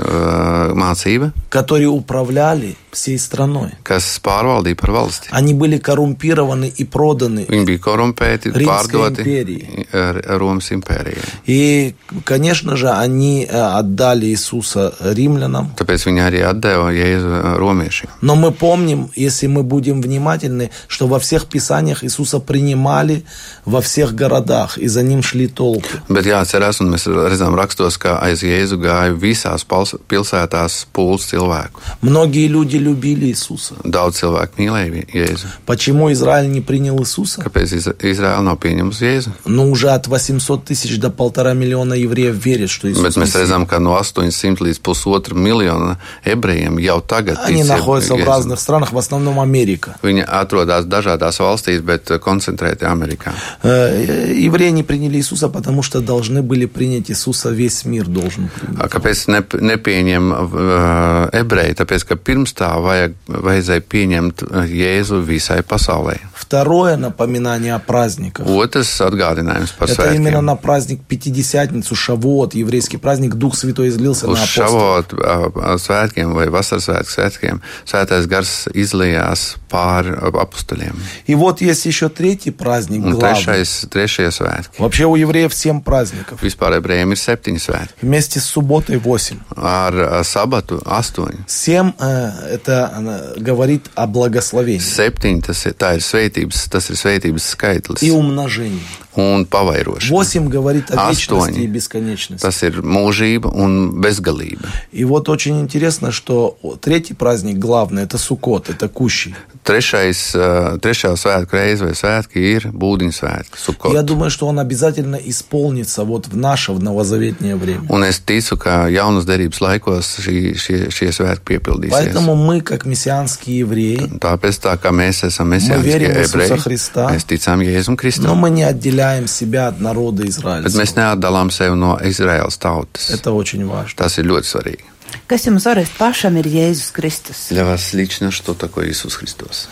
[0.74, 3.72] mācība, которые uправляли всей страной.
[3.84, 5.28] kas pārvaldīja par valsti.
[5.32, 7.46] Они были коррумпированы и проданы.
[7.50, 9.86] Viņi bija korumpēti, Rimskai pārdoti impērija.
[9.92, 11.24] eh, Romas impērijai.
[11.46, 15.72] И, конечно же, они э, отдали Иисуса римлянам.
[15.76, 18.10] Tāpēc viņi arī atdeva Jēzu eh, romiešiem.
[18.24, 23.26] Но мы помним, если мы будем внимательны, что во всех писаниях Иисуса принимали
[23.66, 26.00] во всех городах, и за ним шли толпы.
[26.08, 31.82] Bet jāatcerās, un mēs redzam rakstos, ka aiz Jēzu gāja visās pilsētās pūles cilvēku.
[32.02, 33.76] Многие люди любили Иисуса.
[33.84, 35.48] Daudz cilvēku mīlēja Jēzu.
[35.66, 37.42] Почему Израиль не принял Иисуса?
[37.42, 39.32] Kāpēc Iz- Izraēla nav pieņemusi Jēzu?
[39.46, 43.68] Ну, уже от 800 тысяч до полтора миллиона евреев верят, что Иисус Bet mēs redzam,
[43.68, 48.98] ka no 800 līdz pusotra miljona ebrejiem jau tagad Они находятся в разных странах, в
[48.98, 49.96] основном Америка.
[50.04, 53.34] Viņi atrodas dažādās valstīs, bet koncentrēti Amerikā.
[53.64, 58.92] Э, Евреи не приняли Иисуса, потому что должны были принять Иисуса, весь мир должен принять.
[58.92, 61.76] Kāpēc ne, nepieņem uh, ebreji?
[61.80, 66.20] Tāpēc, ka pirms tā vajag, vajadzēja pieņemt uh, Jēzu visai pasaulē.
[66.34, 68.46] Второе напоминание о праздниках.
[68.46, 70.46] Otrs atgādinājums par Это именно svētkiem.
[70.46, 75.06] на праздник Пятидесятницу, Шавуот, еврейский праздник, Дух Святой излился Uz на апостолов.
[75.08, 77.62] šavot uh, svētkiem vai vasaras svētku svētkiem
[78.04, 80.96] svētais gars izlijās pāri apstuļiem.
[81.26, 83.44] И вот есть еще третий праздник, Un главный.
[83.44, 84.80] trešais, trešie svētki.
[84.80, 86.42] Вообще у евреев семь праздников.
[86.44, 88.02] Vispār ebrejiem ir septiņi svētki.
[88.02, 89.40] Вместе с субботой восемь.
[89.56, 91.46] Ar uh, sabatu astoņi.
[91.48, 96.96] Семь э, это э, говорит о благословении Septiņi tas ir, tā ir svētības, tas ir
[96.96, 98.82] svētības skaitlis и умножении.
[99.16, 100.10] un pavairošana.
[100.10, 102.42] Восемь говорит о вечности и бесконечности.
[102.42, 104.68] Tas ir mūžība un bezgalība.
[104.92, 109.36] И вот очень интересно, что третий праздник главный это Суккот, это Кущи.
[109.64, 113.56] Trešais, uh, trešā svētku reize vai svētki ir būdiņu svētki.
[113.56, 113.94] Sukot.
[113.94, 117.88] Я думаю, что он обязательно исполнится вот в наше в новозаветнее время.
[117.88, 121.96] Un es ticu, ka jaunas derības laikos šī, šie, šie svētki piepildīsies.
[121.96, 126.60] Поэтому мы, как мессианские евреи, Tāpēc, tā kā mēs esam верим mesijāniskie в Иисуса ebreji,
[126.60, 127.08] Христа.
[127.16, 130.82] mēs ticam Jēzum но Kristum, мы не отделяем себя от народа bet израильского.
[130.82, 133.10] mēs neatdalām sevi no Izraēlas tautas.
[133.10, 133.96] Это очень важно.
[133.96, 134.84] Tas ir ļoti svarīgi.
[135.28, 137.50] Kas jums arī pašam ir Jēzus Kristus?
[137.50, 139.68] Для вас лично что такое Иисус Христос?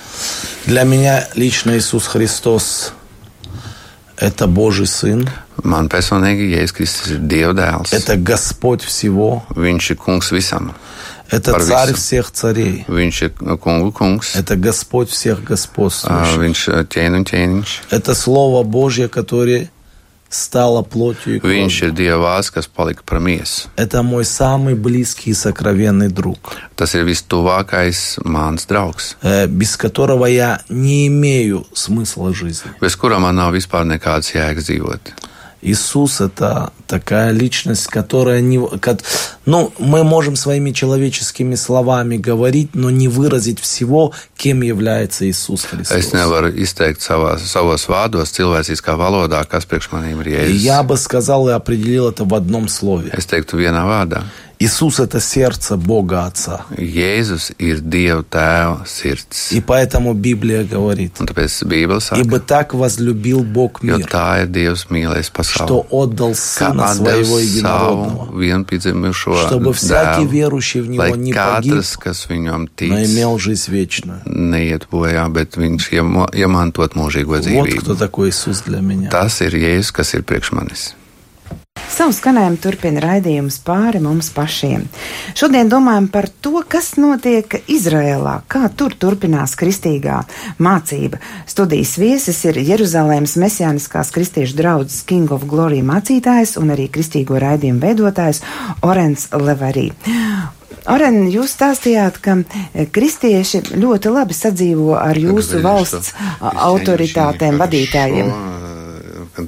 [0.65, 2.93] Для меня лично Иисус Христос–
[4.17, 5.29] это Божий Сын,
[5.63, 7.93] Man personīgi Jēzus Kristus ir Dieva dēls.
[7.93, 10.73] это Господь всего, Viņš ir kungs visam.
[11.29, 11.97] это Par Царь visu.
[11.97, 14.35] всех царей, Viņš ir kungu kungs.
[14.35, 16.37] это Господь всех господствующих.
[16.37, 17.69] Viņš ir ķēniņš, ķēniņš.
[17.91, 19.69] Это Слово Божье, которое
[20.31, 21.87] стало плотью и Viņš кровью.
[21.87, 23.67] ir Dieva vārds, kas palika par miesu.
[23.75, 30.25] Это мой самый близкий и сокровенный друг, Tas ir vistuvākais mans draugs, э, без которого
[30.25, 32.71] я не имею смысла жизни.
[32.81, 34.99] bez kura man nav vispār nekādas jēgas dzīvot.
[35.61, 38.59] Иисус– это такая личность, которая не...
[39.45, 45.97] Ну, мы можем своими человеческими словами говорить, но не выразить всего, кем является Иисус Христос.
[45.97, 50.57] Es nevaru izteikt savā, savos vārdos, cilvēciskā valodā, kas priekš ir jēzus.
[50.57, 53.11] я бы сказал и определил это в одном слове.
[53.17, 54.23] Es teiktu vienā vārdā.
[54.61, 56.65] Иисус– это сердце Бога Отца.
[56.77, 59.51] Ir Dieva tēva sirds.
[59.51, 64.43] И поэтому Библия говорит, Un tāpēc Bībele saka, «Ибо так возлюбил Бог jo мир, tā
[64.43, 71.81] ir Dievs mīlējis что отдал Сына Своего Единородного, чтобы всякий верующий в Него не погиб,
[71.99, 74.21] kas viņam но tic, имел жизнь вечную».
[74.25, 75.89] neiet bojā, bet viņš
[76.37, 77.97] iemantot mūžīgo Вот кто dzīvību.
[77.97, 79.09] такой Иисус для меня.
[79.09, 80.93] Tas ir Jēzus, kas ir priekš manis.
[81.91, 84.85] Savu skanējumu turpina raidījums pāri mums pašiem.
[85.35, 90.21] Šodien domājam par to, kas notiek Izrēlā, kā tur turpinās kristīgā
[90.63, 91.19] mācība.
[91.51, 97.83] Studijas viesis ir Jeruzalēmas Mesijāniskās kristiešu draudzes King of Glory mācītājs un arī kristīgo raidījumu
[97.83, 98.39] veidotājs
[98.87, 99.89] Orens Levarī.
[100.89, 102.39] Oren, jūs stāstījāt, ka
[102.95, 108.31] kristieši ļoti labi sadzīvo ar jūsu valsts autoritātēm, vadītājiem.
[108.31, 108.70] Šo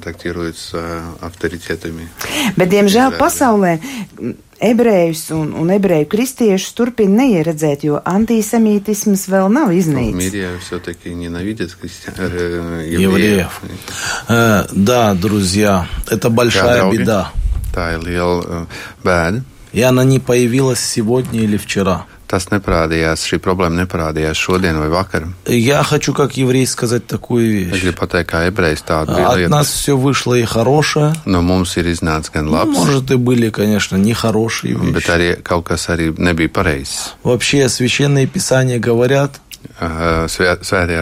[0.02, 2.08] с э, авторитетами.
[2.56, 3.78] Bet, diemžēl, pasaulē
[4.60, 10.14] ebrejus un, un ebreju kristiešus turpina neieredzēt, jo antisemītisms vēl nav В iznīcis.
[10.14, 13.60] мире все-таки ненавидят христиан, э, Евреев.
[14.28, 16.98] Э, да, друзья, это большая draugi.
[16.98, 17.32] беда.
[17.74, 18.66] Tā ir liela uh,
[19.02, 19.42] bēda.
[19.74, 22.06] И она не появилась сегодня или вчера.
[22.26, 25.28] Tas neparādījās, šī problēma neparādījās šodien vai vakar.
[25.46, 27.82] Я хочу как еврей сказать такую Es вещь.
[27.82, 29.50] gribu pateikt, kā ebrejs tādu От lietu.
[29.50, 31.12] нас все вышло и хорошее.
[31.26, 35.10] No mums ir iznācis gan Ну, labs, может, и были, конечно, нехорошие bet вещи.
[35.10, 37.12] arī kaut kas arī nebija pareizs.
[37.22, 39.40] Вообще, священные писания говорят,
[39.80, 40.28] Uh,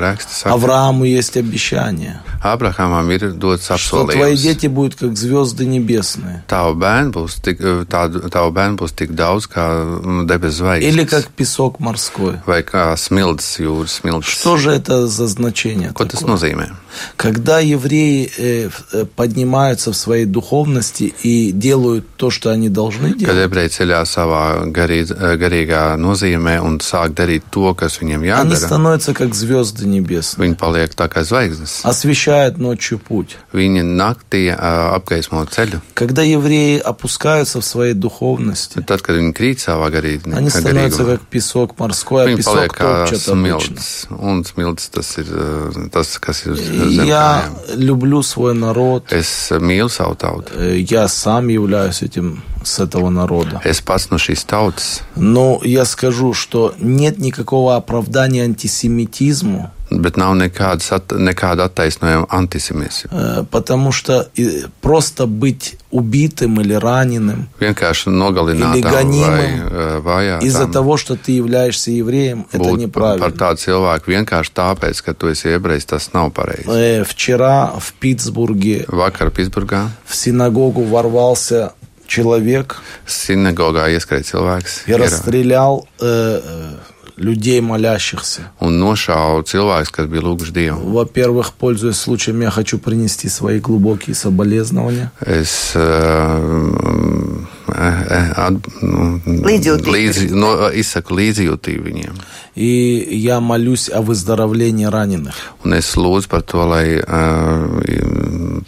[0.00, 6.42] raksti saka, Аврааму есть обещание, Abrahamam ir dots что твои дети будут как звезды небесные.
[6.48, 9.66] Tādu, tavu bērnu būs tik daudz kā
[10.00, 12.40] mm, debesu Или как песок морской.
[12.46, 14.24] Vai kā smilts jūras smilts.
[14.24, 15.92] Что же это за значение?
[15.92, 16.34] Tas такое?
[16.34, 16.70] nozīmē?
[17.16, 23.36] Когда евреи э, э, поднимаются в своей духовности и делают то, что они должны делать,
[23.36, 28.24] ebreji ceļā savā garīd, garīgā nozīmē un sāk darīt to, kas viņiem
[28.62, 31.80] они становятся как звезды небесные, viņi paliek tā kā zvaigznes.
[31.82, 33.36] освещают ночью путь.
[33.52, 35.80] Viņi naktī ā, apgaismo ceļu.
[35.94, 41.18] Когда евреи опускаются в своей духовности, Tad, kad viņi krīt savā garīg, они становятся garīgumā,
[41.18, 43.78] как песок морской, а viņi paliek песок kā топчет обычно.
[43.78, 44.06] smilts.
[44.10, 49.12] Un smilts tas ir ā, tas, kas ir uz И zem Я люблю свой народ,
[49.12, 50.52] Es mīlu savu tautu.
[50.56, 53.60] э, я сам являюсь этим с этого народа.
[53.64, 59.70] Es pats no šīs tautas, Но я скажу, что нет никакого оправдания антисемитизму,
[60.00, 63.10] bet nav nekādas, at, nekāda attaisnojuma antisemītismam.
[63.12, 70.96] э, потому что э, просто быть убитым или раненым Vienkārši Или gaņīmam vai из-за того,
[70.96, 73.36] что ты являешься евреем, это Būt par, неправильно.
[73.36, 76.68] tādu cilvēku vienkārši tāpēc, ka tu esi ebrejs, tas nav pareizi.
[76.68, 81.72] Э, Вчера в Питтсбурге Vakar Pitsburgā в синагогу ворвался
[82.12, 82.76] человек
[83.08, 88.50] sinagogā ieskrēja cilvēks и расстрелял э, э, людей молящихся.
[88.60, 90.92] nošāva cilvēks, kas bija lūguši Dievu.
[90.92, 95.12] Во-первых, пользуясь случаем, я хочу принести свои глубокие соболезнования.
[95.20, 99.92] Es uh, at, nu, Līdzjūtību.
[99.92, 102.14] līdzi, no, izsaku līdzjūtību viņiem.
[102.54, 105.34] И я молюсь о выздоровлении раненых.
[105.64, 107.80] Un es lūdzu par to, lai uh,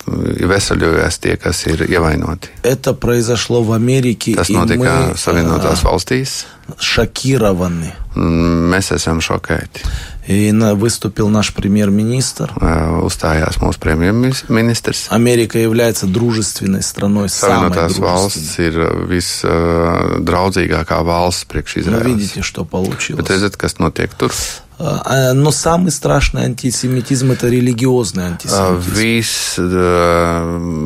[0.07, 2.49] veseļojas tie, kas ir ievainoti.
[2.63, 6.45] Это произошло в Америке, Tas notika мы Savienotās э, valstīs.
[6.79, 7.93] шокированы.
[8.17, 9.85] Mēs esam šokēti.
[10.27, 12.51] И выступил наш премьер-министр.
[12.57, 15.09] Uh, Uzstājās mūsu premjerministrs.
[15.11, 18.57] Америка является дружественной страной, самой дружественной.
[18.59, 22.05] ir visdraudzīgākā valsts priekš Но Izraēlas.
[22.07, 23.21] видите, что получилось.
[23.21, 24.33] Bet redzat, kas notiek tur?
[24.79, 29.45] А, Но самый страшный антисемитизм– это религиозный антисемитизм.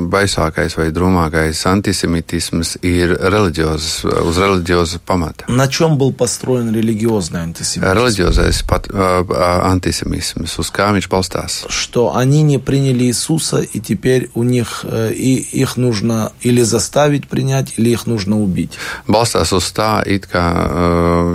[0.09, 5.44] Visbaisākais vai drūmākais antisemitisms ir reliģiozs, uz reliģioza pamata.
[5.48, 7.94] На чем был построен религиозный антисемитизм?
[7.94, 9.24] Reliģiozais pat, uh,
[9.70, 11.66] antisemisms, uz kā viņš balstās.
[11.68, 17.29] Что они не приняли Иисуса, и теперь у них э, и их нужно или заставить
[17.29, 18.79] принять, или их нужно убить.
[19.07, 20.44] Balstās uz tā, it kā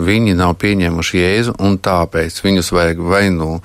[0.05, 3.61] viņi nav pieņēmuši Jēzu, un tāpēc viņus vajag vai nu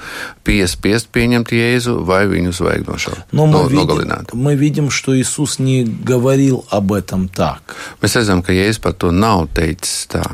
[0.48, 5.84] pieņemt Jēzu, vai viņus vajag nošaut, Но мы, no, видим, мы видим, что Иисус не
[5.84, 7.76] говорил об этом так.
[8.00, 10.24] Mēs redzam, ka Jēzus par to nav teicis tā.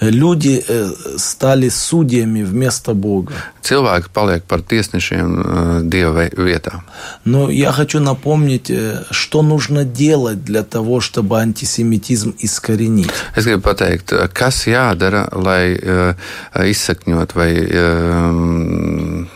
[0.00, 3.32] Люди э, стали судьями вместо Бога.
[3.62, 6.82] Par tiesnešiem uh, Dieva vei- vietā.
[7.24, 13.10] Но я хочу напомнить, э, что нужно делать для того, чтобы антисемитизм искоренить.
[13.36, 16.14] Es gribu pateikt, kas jādara, lai uh,
[16.54, 17.50] izsakņot vai.
[17.91, 19.27] Uh,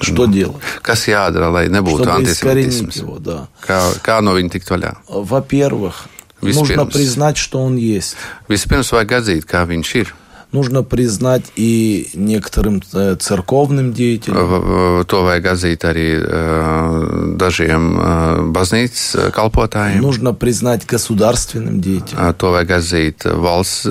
[0.00, 0.56] Что делать?
[0.82, 2.98] kas jādara, lai nebūtu Чтобы искоренить antisemītisms?
[3.02, 3.48] его, да.
[3.60, 4.94] Kā, kā no viņa tikt vaļā?
[5.08, 6.06] Во-первых,
[6.40, 8.16] Нужно Vispirms, признать, что он есть.
[8.48, 10.14] vispirms vajag atzīt, kā viņš ir.
[10.51, 16.07] Нужно признать и некоторым э, церковным деятелям, To vajag atzīt arī
[17.37, 20.01] dažiem baznīcas kalpotājiem.
[20.01, 22.33] нужно признать государственным деятелям.
[22.35, 23.85] To vajag atzīt valsts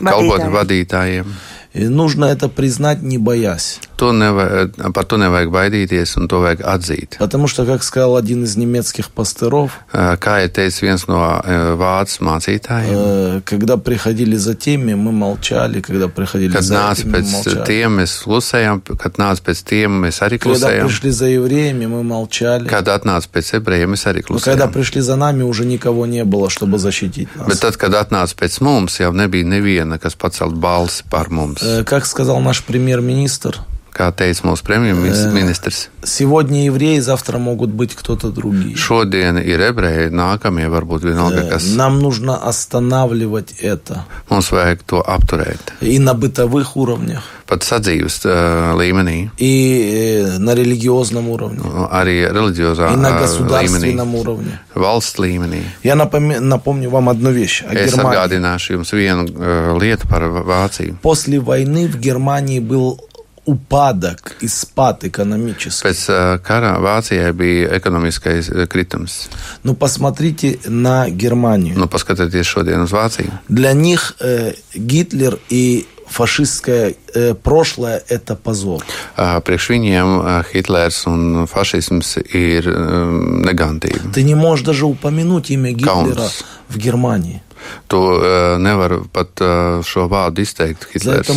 [0.00, 1.26] kalpot vadītājiem.
[1.74, 3.80] И нужно это признать, не боясь.
[3.96, 7.16] To nevajag, par to nevajag baidīties, un to vajag atzīt.
[7.18, 11.76] Потому что, как сказал один из немецких пастыров, Uh, Kā jau teica viens no uh,
[11.80, 17.22] vācu mācītājiem, э, когда приходили за теми, мы молчали, когда приходили kad за этими, мы
[17.22, 17.64] молчали.
[17.64, 20.86] tiem, mēs klusējām, kad nāca pēc tiem, mēs arī Когда klusējām.
[20.88, 22.68] пришли за евреями, мы молчали.
[22.68, 24.72] Kad atnāca pēc ebrejiem, mēs arī Но когда klusējām.
[24.72, 27.48] пришли за нами, уже никого не было, чтобы защитить нас.
[27.48, 31.62] Bet tad, kad atnāca pēc mums, jau nebija neviena, kas pacelt balsi par mums.
[31.62, 33.56] Э, Как сказал наш премьер-министр,
[33.96, 38.76] Kā teica mūsu premjerministrs, сегодня евреи, завтра могут быть кто-то другие.
[38.76, 45.02] šodien ir ebreji, nākamie varbūt vienalga, Э, kas Нам нужно останавливать это mums vajag to
[45.02, 45.60] apturēt.
[45.80, 51.60] и на бытовых уровнях, Pat sadzīves uh, līmenī, и э, на религиозном уровне,
[51.92, 54.58] arī reliģiozā и на līmenī, государственном уровне.
[54.74, 55.62] valsts līmenī.
[55.82, 58.18] Я напоми- напомню вам одну вещь о Es Германии.
[58.18, 60.96] atgādināšu jums vienu uh, lietu par Vāciju.
[61.02, 63.00] После войны в Германии был
[63.46, 65.88] упадок и спад экономический.
[65.88, 69.28] Pēc uh, kara Vācijai bija ekonomiskais uh, kritums.
[69.62, 71.78] Но посмотрите на Германию.
[71.78, 73.30] Nu, paskatieties šodien uz Vāciju.
[73.48, 78.84] Для них э, Гитлер и фашистское э, прошлое– это позор.
[79.16, 84.12] Priekš viņiem Hitlers un fašisms ir um, negantība.
[84.14, 86.44] Ты не можешь даже упомянуть имя Гитлера Каунс.
[86.68, 87.42] в Германии.
[87.86, 90.88] Tu uh, nevari pat uh, šo vārdu izteikt.
[90.92, 91.28] Hitlers.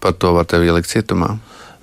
[0.00, 1.38] Par to var tevi ielikt cietumā.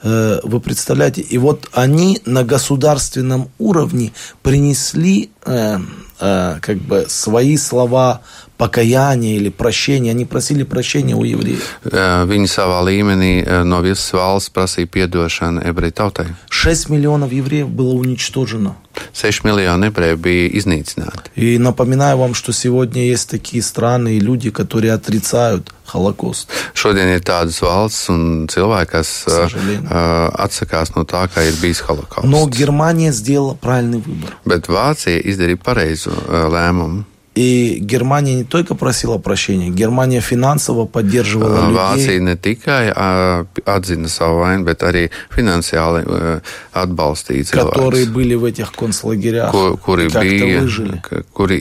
[0.05, 1.22] Э, Вы представляете?
[1.22, 4.13] И вот они на государственном уровне
[4.43, 5.80] принесли э,
[6.20, 8.22] э, как бы свои слова
[8.58, 10.12] покаяния или прощения.
[10.12, 11.80] Они просили прощения у евреев.
[11.84, 16.28] Uh, Viņi savā līmenī uh, no visas valsts prasīja atdošanu ebreju tautai.
[16.49, 18.76] 6 миллионов евреев было уничтожено.
[19.14, 21.32] 6 miljoni ebreju bija iznīcināti.
[21.36, 26.49] И напоминаю вам, что сегодня есть такие страны и люди, которые отрицают Холокост.
[26.74, 31.84] Šodien ir tādas valsts un cilvēki, kas uh, uh, atsakās no tā, ka ir bijis
[31.86, 32.26] holokausts.
[32.28, 34.34] Но Германия сделала правильный выбор.
[34.45, 37.06] Bet Vācija izdarīja pareizu uh, lēmumu.
[37.36, 41.76] И Германия не только просила прощения, Германия финансово поддерживала Uh, людей.
[41.76, 46.40] Vācija ne tikai uh, atzina savu vainu, bet arī finansiāli uh,
[46.72, 51.02] atbalstīja которые cilvēkus, были в этих концлагерях, ku, kuri, bija, выжили.
[51.34, 51.60] kuri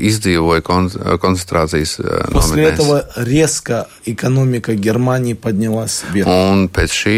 [0.62, 2.72] kon, koncentrācijas uh, После nometnēs.
[2.72, 6.29] этого резко экономика Германии поднялась вверх.
[6.29, 7.16] Un pēc šī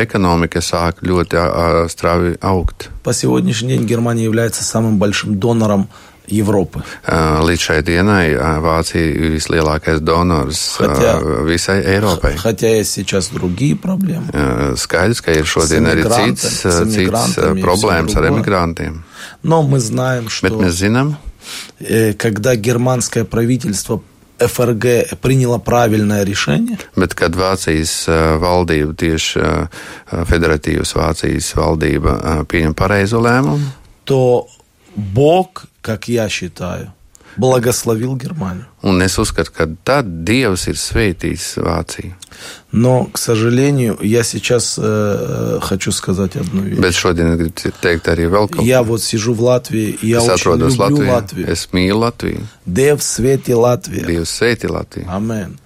[0.00, 2.88] ekonomika sāk ļoti uh, strauji augt.
[3.02, 5.88] По сегодняшний день Германия является самым большим донором
[6.32, 6.80] Европы.
[7.06, 12.36] Uh, Līdz šai dienai uh, Vācija ir vislielākais donors Хотя- uh, visai Eiropai.
[12.36, 14.26] Хотя есть сейчас другие проблемы.
[14.32, 18.10] Uh, Skaidrs, ka ir šodien arī emigrantiem, cits, с uh, cits emigrantами uh, и problēmas
[18.10, 18.40] всё ar другое.
[18.40, 19.02] emigrantiem.
[19.42, 21.16] Но мы знаем, Bet что mēs zinām,
[21.80, 24.00] э, когда германское правительство
[24.38, 29.68] ФРГ приняло правильное решение, bet kad Vācijas uh, valdība, tieši uh,
[30.26, 33.62] Federatīvas Vācijas valdība, uh, pieņem pareizo lēmumu,
[34.04, 34.46] то
[34.96, 36.92] Бог, как я считаю,
[37.36, 38.66] благословил Германию.
[38.82, 42.14] Un es uzskatu, ka tad Dievs ir sveitījis Vāciju.
[42.72, 46.78] Но, к сожалению, я сейчас э, хочу сказать одну вещь.
[46.78, 47.52] Bet šodien gribu
[47.82, 48.64] teikt arī vēl kaut ko.
[48.64, 51.12] Я вот сижу в Латвии, я Es очень люблю.
[51.12, 51.48] Латвию.
[51.48, 52.40] Es mīlu Latviju.
[52.64, 54.04] Дев в свете Латвия.
[54.06, 55.06] Dievs sveiti Latviju.
[55.06, 55.58] Амен.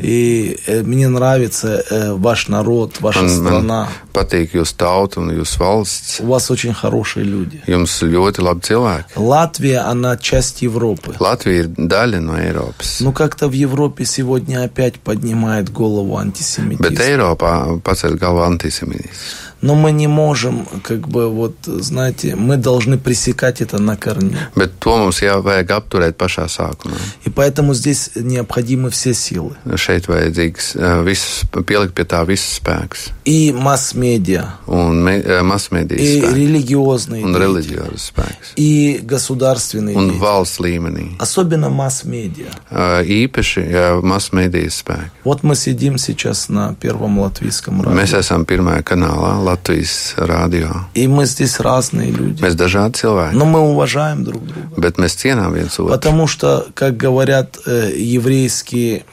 [0.00, 3.88] И э, мне нравится э, ваш народ, ваша Man, страна.
[3.88, 6.22] man patīk jūsu tauta un valsts.
[6.22, 7.60] У вас очень хорошие люди.
[7.66, 9.16] Jums ļoti labi cilvēki.
[9.16, 11.16] Латвия, она часть Европы.
[11.18, 12.96] Latvija ir daļa no Eiropas.
[13.00, 17.02] Но как-то в Европе сегодня опять поднимает голову Bet антисемитизм.
[17.02, 19.34] Eiropā paceļ galvu antisemītisms.
[19.62, 24.36] Но мы не можем, как бы, вот, знаете, мы должны пресекать это на корню.
[24.54, 26.96] Bet to mums jau vajag apturēt pašā sākumā.
[27.24, 29.56] И поэтому здесь необходимы все силы.
[29.76, 33.10] Šeit vajadzīgs eh, viss, pielikt pie tā spēks.
[33.24, 36.34] И масс-медиа, Un me- eh, и masmedijas spēks.
[36.34, 38.52] религиозные, Un reliģiozes spēks.
[38.56, 41.16] и государственные, Un valsts līmenī.
[41.18, 42.52] особенно масс-медиа.
[42.70, 45.10] Eh, Īpaši masmedijas spēki.
[45.24, 48.18] Вот мы сидим сейчас на первом латвийском Mēs радио.
[48.18, 50.70] esam pirmajā kanālā, Latvijas rādio.
[50.94, 52.42] И мы здесь разные люди.
[52.42, 54.74] Mēs dažādi cilvēki, Но мы уважаем друг друга.
[54.76, 55.88] bet mēs cienām viens otru.
[55.94, 59.04] Потому что, как говорят э, еврейские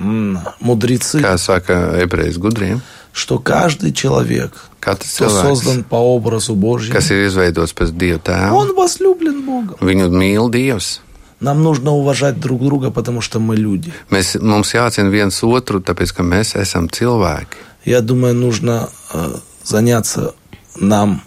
[0.59, 2.81] мудрецы, Kā saka ebrejas gudriem,
[3.13, 8.51] что каждый человек, Katrs кто создан по образу Божьему, kas ir izveidots pēc Dieva tēva,
[8.51, 9.77] он возлюблен Богом.
[9.79, 10.99] viņu mīl Dievs.
[11.39, 13.91] Нам нужно уважать друг друга, потому что мы люди.
[14.09, 17.57] Mēs, mums jāciena viens otru, tāpēc ka mēs esam cilvēki.
[17.86, 20.34] Я думаю, нужно э, заняться
[20.76, 21.22] нам,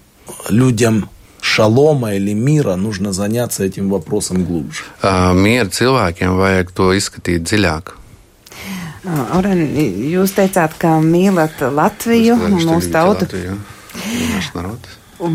[0.50, 1.10] людям
[1.42, 4.84] шалома или мира, нужно заняться этим вопросом глубже.
[5.02, 7.96] Uh, Mieru cilvēkiem vajag to izskatīt dziļāk.
[9.34, 9.64] Oren,
[10.14, 13.26] jūs teicāt, ka mīlat Latviju un mūsu tautu,
[14.36, 14.86] Nаш народ.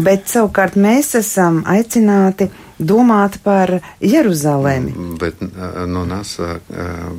[0.06, 2.48] bet savukārt mēs esam aicināti
[2.80, 4.92] domāt par Jeruzalemi.
[5.18, 6.58] Bet uh, no нас uh,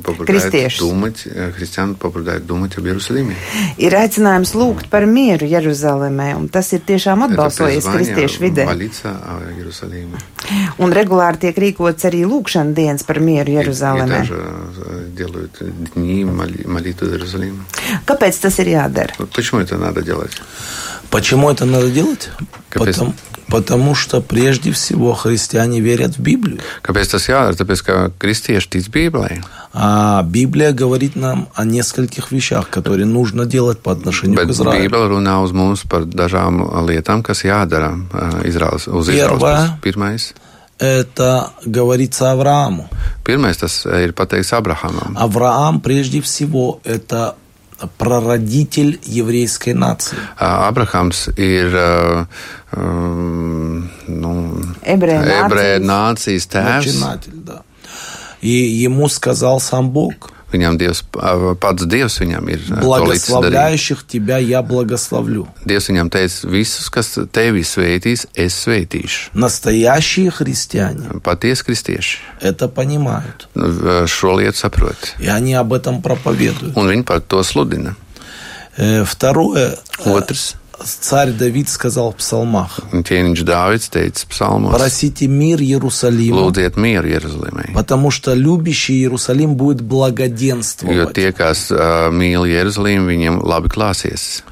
[0.04, 0.78] побуждает Крестьяши.
[0.78, 3.34] думать, uh, христиан побуждает думать об Иерусалиме.
[3.76, 8.64] Ir aicinājums lūgt par mieru Jeruzalemē, un tas ir tiešām Это atbalstojies призвание kristiešu vidē.
[8.66, 10.18] молиться о Иерусалиме.
[10.78, 14.06] Un regulāri tiek rīkots arī lūkšana dienas par mieru И, и Jeruzalemē.
[14.06, 15.58] даже э, делают
[15.94, 17.64] дни моли- молитвы Иерусалима.
[18.06, 19.10] Kāpēc tas ir jādara?
[19.18, 20.40] Вот Почему это надо делать?
[21.10, 22.30] Почему это надо делать?
[22.70, 22.94] Капец.
[22.96, 23.14] Потому,
[23.53, 26.57] потому что прежде всего христиане верят в Библию.
[26.81, 27.53] Kāpēc tas jādara?
[27.53, 29.45] Tāpēc, ka kristieši tic Bībelē.
[29.73, 34.89] А Библия говорит нам о нескольких вещах, которые нужно делать по отношению Bet к Израилю.
[34.89, 39.77] Bībele runā uz mums par dažām lietām, kas jādara ā, Izraels, uz Izraels.
[39.83, 40.33] Pirmais,
[40.79, 42.89] Это говорится Аврааму.
[43.23, 45.13] pirmais tas ir pateikts Abrahamam.
[45.15, 47.35] Авраам прежде всего это
[47.97, 50.17] прародитель еврейской нации.
[50.39, 52.27] Abrahams ir
[54.07, 56.47] nu, ebreju nācijas.
[56.47, 56.85] tēvs.
[56.85, 57.61] Начинатель, да.
[58.41, 61.01] И ему сказал сам Бог, Viņam Dievs,
[61.59, 65.47] pats Dievs viņam ir благословляющих тебя я благословлю.
[65.65, 69.33] Dievs viņam teica, visus, kas tevi sveitīs, es sveitīšu.
[69.33, 73.49] Настоящие христиане Patiesi kristieši это понимают.
[74.05, 75.15] šo lietu saprot.
[75.19, 76.77] И они об этом проповедуют.
[76.77, 77.95] Un viņi par to sludina.
[78.77, 79.77] Э, Второе.
[80.05, 80.55] э, Otrs.
[80.83, 82.79] Царь Давид сказал в псалмах.
[82.91, 87.73] Un ķēniņš Dāvids teica psalmos, Просите мир Иерусалиму, lūdziet mieru Jeruzalemē.
[87.73, 91.13] потому что любящий Иерусалим будет Jo благоденствовать.
[91.13, 94.43] tie, kas uh, mīl Jeruzalemi, viņiem labi klāsies.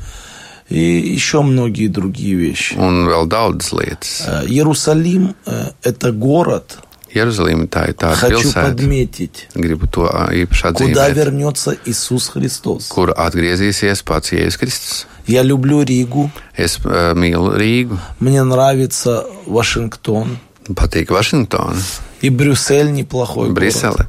[0.70, 2.76] И еще многие другие вещи.
[2.78, 4.24] Un vēl daudzas lietas.
[4.26, 6.78] Э, Иерусалим э,– это город,
[7.12, 12.88] tā ir tāda хочу pilsēta, подметить, gribu to īpaši куда atzīmēt, вернется Иисус Христос.
[12.88, 15.06] kur atgriezīsies pats Jēzus Kristus.
[15.32, 21.80] Я люблю Ригу, Es uh, mīlu Rīgu, мне нравится Вашингтон, patīk Vašingtona,
[22.20, 23.64] и Брюссель неплохой город.
[23.64, 24.08] Brisele.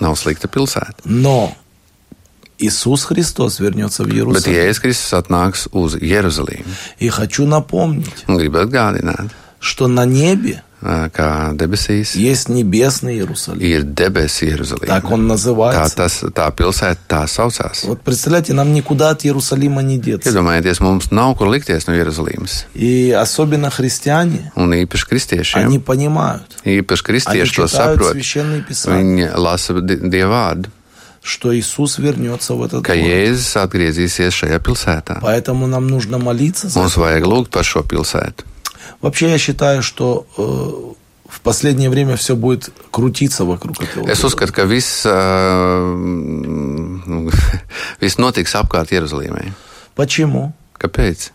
[0.00, 0.98] Nav slikta pilsēta.
[1.04, 1.54] Но
[2.58, 4.56] Иисус Христос вернется в Bet Иерусалим.
[4.56, 5.94] Jēzus Kristus atnāks uz.
[6.98, 13.58] И хочу напомнить, Un gribu atgādināt, что на небе kā debesīs есть небесный Иерусалим.
[13.60, 14.86] ir debesu Jeruzaleme.
[14.86, 15.96] Так он Tā, называется.
[15.96, 17.84] tas, tā pilsēta tā saucās.
[17.86, 20.28] Вот представляете, нам никуда от Иерусалима не деться.
[20.30, 22.66] Iedomājieties, mums nav kur likties no Jeruzalemes.
[22.74, 25.64] И особенно христиане, Un īpaši kristiešiem.
[25.66, 28.14] они понимают, Īpaši kristieši to saprot.
[28.14, 30.68] Viņi lasa di- Dieva vārdu,
[31.22, 33.06] что Иисус вернется в этот ka город.
[34.60, 35.20] Pilsētā.
[35.22, 38.44] Поэтому нам нужно молиться за Mums vajag lūgt par šo pilsētu.
[39.00, 40.42] Вообще я считаю, что э,
[41.28, 44.06] в последнее время все будет крутиться вокруг этого.
[44.08, 45.94] Es uzskatu, ka viss, uh,
[48.00, 49.52] viss notiks apkārt Jeruzalemē.
[49.96, 50.52] Почему?
[50.78, 51.30] Kāpēc?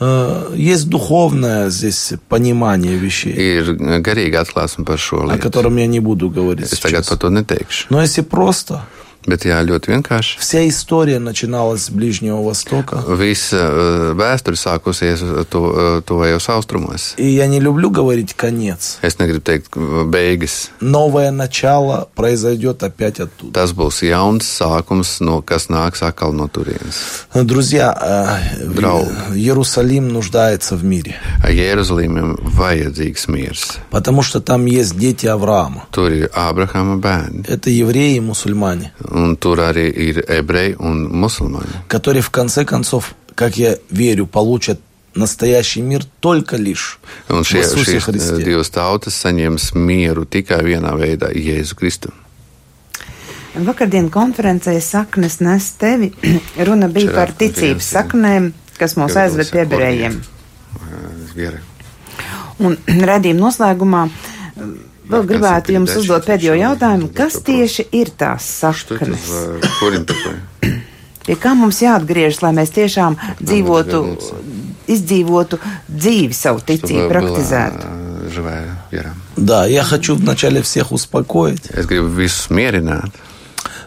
[0.00, 5.42] Э, Есть духовное здесь понимание вещей, Ir garīga atklāsme par šo о lietu.
[5.42, 7.08] котором я не буду говорить Es tagad сейчас.
[7.10, 7.86] par to neteikšu.
[7.90, 8.82] Но если просто,
[9.26, 10.38] Bet jā, ļoti vienkārši.
[10.40, 13.04] вся история начиналась с Ближнего Востока.
[13.06, 17.14] Visa uh, vēsture sākusies to, uh, tuvajos austrumos.
[17.18, 18.98] И я не люблю говорить конец.
[19.02, 19.76] Es negribu teikt
[20.10, 20.70] beigas.
[20.80, 23.52] Новое начало произойдет опять оттуда.
[23.60, 27.26] Tas būs jauns sākums, no, kas nāks atkal no turienes.
[27.34, 29.04] Друзья, э, Драу.
[29.34, 31.16] Иерусалим нуждается в мире,
[31.46, 33.78] Jeruzalemam vajadzīgs miers.
[33.90, 35.84] потому что там есть дети Авраама.
[35.92, 41.87] Tur ir Ābrahama bērni, Это евреи и мусульмане, un tur arī ir ebreji un musulmaņi,
[41.87, 44.79] которые в конце концов, как я верю, получат
[45.15, 46.99] настоящий мир только лишь
[47.29, 48.41] Un в šie, Иисусе šīs Христе.
[48.41, 52.11] eh, divas tautas saņems mieru tikai vienā veidā - Jēzu Kristu.
[53.55, 56.11] Vakardien konferencē saknes nes tevi.
[56.57, 57.95] Runa bija Šajā par ticības konferencē.
[57.95, 60.21] saknēm, kas mūs aizved pie ebrejiem.
[61.35, 61.59] Viera.
[62.59, 64.09] Un redzījuma noslēgumā
[64.59, 69.27] um, vēl gribētu jums uzdot pēdējo jautājumu, kas tieši ir tās Что это saknes?
[69.27, 70.35] за корень такой?
[71.25, 74.85] Pie kā mums jāatgriežas, lai mēs tiešām dzīvotu, atgriezīties.
[74.87, 75.57] izdzīvotu
[75.89, 77.81] dzīvi savu ticību, Чтобы praktizētu?
[77.81, 79.13] была э, живая вера.
[79.35, 83.09] Да, я хочу вначале всех успокоить, Es gribu visus mierināt,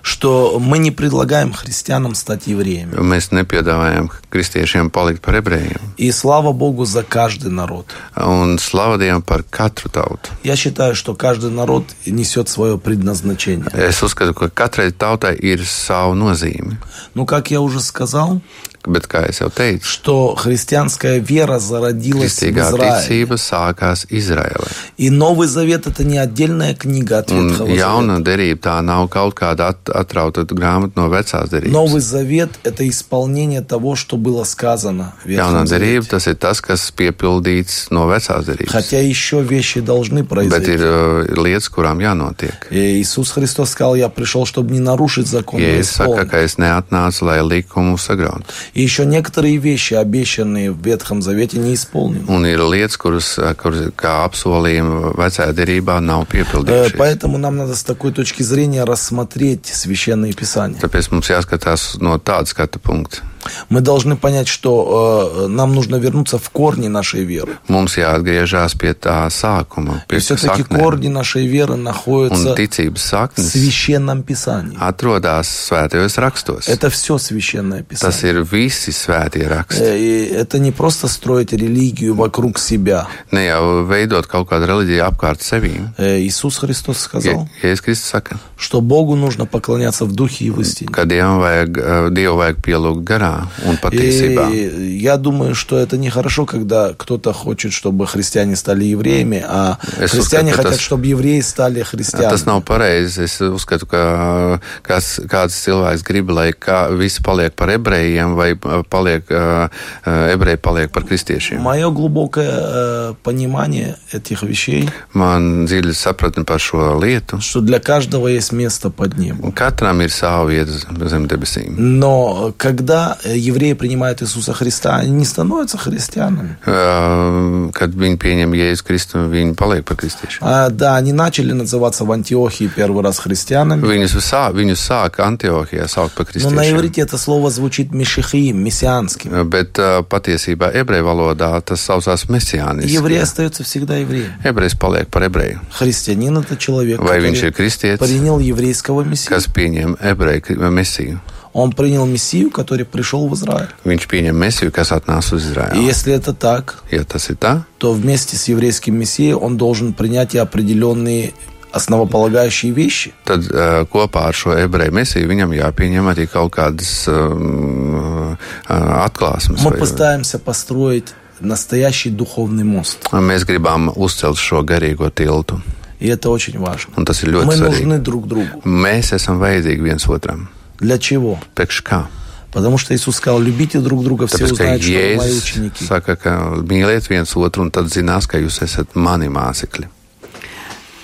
[0.03, 2.91] Что мы не предлагаем христианам стать евреями.
[2.99, 5.79] Mēs nepiedāvājam kristiešiem palikt par ebrejiem.
[5.97, 7.87] И слава Богу за каждый народ.
[8.17, 10.29] Un slavu Dievam par katru tautu.
[10.43, 13.69] Я считаю, что каждый народ несет свое предназначение.
[13.73, 16.77] Es uzskatu, ka katrai tautai ir savu nozīme.
[17.15, 18.41] Ну, как я уже сказал,
[18.85, 22.99] Bet, kā jau teicu, что христианская вера зародилась в Израиле.
[22.99, 24.67] ticība sākās Izraēlā.
[24.97, 28.29] И Новый Завет это не отдельная книга от Ветхого jauna Завета.
[28.29, 31.71] derība tā nav kaut kāda at, atrauta grāmata no vecās derības.
[31.71, 36.09] Новый Завет это исполнение того, что было сказано в Ветхом derība Завете.
[36.09, 38.69] tas ir tas, kas piepildīts no vecās derības.
[38.71, 40.71] Хотя еще вещи должны Bet произойти.
[40.71, 42.67] ir uh, lietas, kurām jānotiek.
[42.69, 46.29] И Иисус Христос сказал, я пришел, чтобы не нарушить закон, Jēzus saka, исполнить.
[46.29, 48.43] ka es neatnācu, lai likumu sagrautu.
[48.73, 52.25] И еще некоторые вещи, обещанные в Ветхом Завете, не исполнены.
[52.27, 56.89] Un ir lietas, kuras, kuras kā apsolījumi vecajā derībā nav Э.
[56.97, 60.79] Поэтому нам надо с такой точки зрения рассмотреть Священное Писание.
[60.81, 63.21] Tāpēc mums jāskatās no tāda skatu punkta.
[63.69, 67.57] Мы должны понять, что э, нам нужно вернуться в корни нашей веры.
[67.67, 74.77] Mums jāatgriežas pie tā sākuma, И pie все-таки корни нашей веры находятся в Священном Писании.
[74.79, 76.67] atrodas svētajos rakstos.
[76.67, 77.87] Это все Священное Tas
[78.21, 78.33] Писание.
[78.33, 79.81] ir visi svētie raksti.
[79.81, 83.07] Э, И это не просто строить религию вокруг себя.
[83.31, 85.89] Ne jau veidot kaut kādu reliģiju apkārt sevīm.
[85.97, 90.59] Э, Иисус Христос сказал, Jēzus Kristus saka, что Богу нужно поклоняться в духе и в
[90.61, 90.89] истине.
[90.91, 93.32] ka Dievam vajag, eh, Dievu vajag pielūgt garā
[93.65, 94.49] un patiesībā.
[94.51, 100.11] И я думаю, что это нехорошо, когда кто-то хочет, чтобы христиане стали евреями, а Es
[100.11, 102.45] христиане uzskatu, ka хотят, tas- чтобы евреи стали Tas христианами.
[102.45, 103.23] nav pareizi.
[103.23, 108.83] Es uzskatu, ka kāds, kāds cilvēks grib, lai kā, visi paliek par ebrejiem, vai eh,
[108.89, 109.67] paliek, eh,
[110.05, 111.59] eh, ebreji paliek par kristiešiem.
[111.61, 117.39] Мое глубокое э, понимание этих вещей, Man dziļi sapratni par šo lietu.
[117.41, 119.51] что для каждого есть место под небом.
[119.53, 120.71] Katram ir sava vieta
[121.09, 121.75] zem debesīm.
[121.77, 126.57] Но когда э, евреи принимают Иисуса Христа, они не становятся христианами.
[126.65, 130.39] Eh, Kad viņi pieņem Jēzus Kristu, viņi paliek par kristiešiem.
[130.41, 133.81] А, да, они начали называться в Антиохии первый раз христианами.
[133.81, 136.75] Viņus, sā, viņus sāka Antiohijā saukt par Но на kristiešiem.
[136.75, 139.31] иврите это слово звучит мишихиим, мессианским.
[139.49, 142.85] Bet uh, patiesībā ebreju valodā tas saucās mesijānis.
[142.91, 144.31] Еврей остается всегда евреем.
[144.43, 145.59] Ebrejs paliek par ebreju.
[145.71, 149.29] Христианин это человек, Vai viņš ir который kristietis, принял еврейского мессию.
[149.29, 151.19] kas pieņem ebreju kri- mesiju?
[151.53, 153.69] Он принял мессию, который пришел в Израиль.
[153.85, 155.85] Viņš pieņem mesiju, kas atnāca uz И Izraēlu.
[155.87, 160.33] если это так, Ja tas ir tā, то вместе с еврейским мессией он должен принять
[160.33, 161.33] и определенные
[161.71, 163.13] основополагающие вещи.
[163.25, 168.37] tad uh, kopā ar šo ebreju mesiju viņam jāpieņem arī kaut kādas um,
[168.69, 169.61] atklāsmes.
[169.63, 172.97] Мы vai- постараемся построить настоящий духовный мост.
[173.11, 175.61] Mēs gribam uzcelt šo garīgo tiltu,
[175.99, 176.93] И это очень важно.
[176.97, 177.83] un tas ir ļoti Мы svarīgi.
[177.85, 178.61] нужны друг другу.
[178.65, 180.47] Mēs esam vajadzīgi viens otram.
[180.78, 181.38] Для чего?
[181.54, 182.06] Priekš kā?
[182.52, 185.42] Потому что Иисус сказал, любите друг друга, все Tāpēc, ka узнают, что вы мои Jēzus
[185.42, 185.84] ученики.
[185.84, 186.30] saka, ka
[186.64, 189.88] mīliet viens otru, un tad zinās, ka jūs esat mani mācekļi.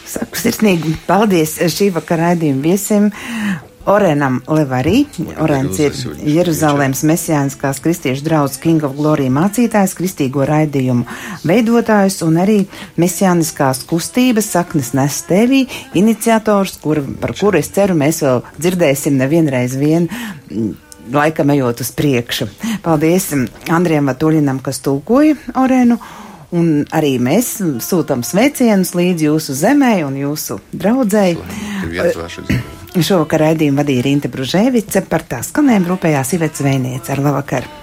[0.09, 3.11] Saku sirsnīgi paldies šī vakara raidījuma viesim.
[3.90, 5.06] Orenam Levarī.
[5.42, 11.08] Orens ir Jeruzalemes mesijāniskās kristiešu draudzes King of Glory mācītājs, kristīgo raidījumu
[11.50, 12.60] veidotājs un arī
[13.02, 15.64] mesijāniskās kustības saknes nes tevī
[15.98, 20.06] iniciators, kur, par kuru es ceru mēs vēl dzirdēsim nevienreiz vien.
[20.52, 20.72] mm,
[21.10, 22.46] Laikam ejot uz priekšu.
[22.86, 23.32] Paldies
[23.74, 25.98] Andrijam Vatuļinam, kas tulkoja Orenu.
[26.54, 31.38] Un arī mēs sūtām sveicienus līdz jūsu zemē un jūsu draudzēji.
[32.98, 37.70] Šovakar raidījumu vadīja Rīta Bružēvice, par tā skanējumu rūpējās Ivets Zvejniece ar labvakar!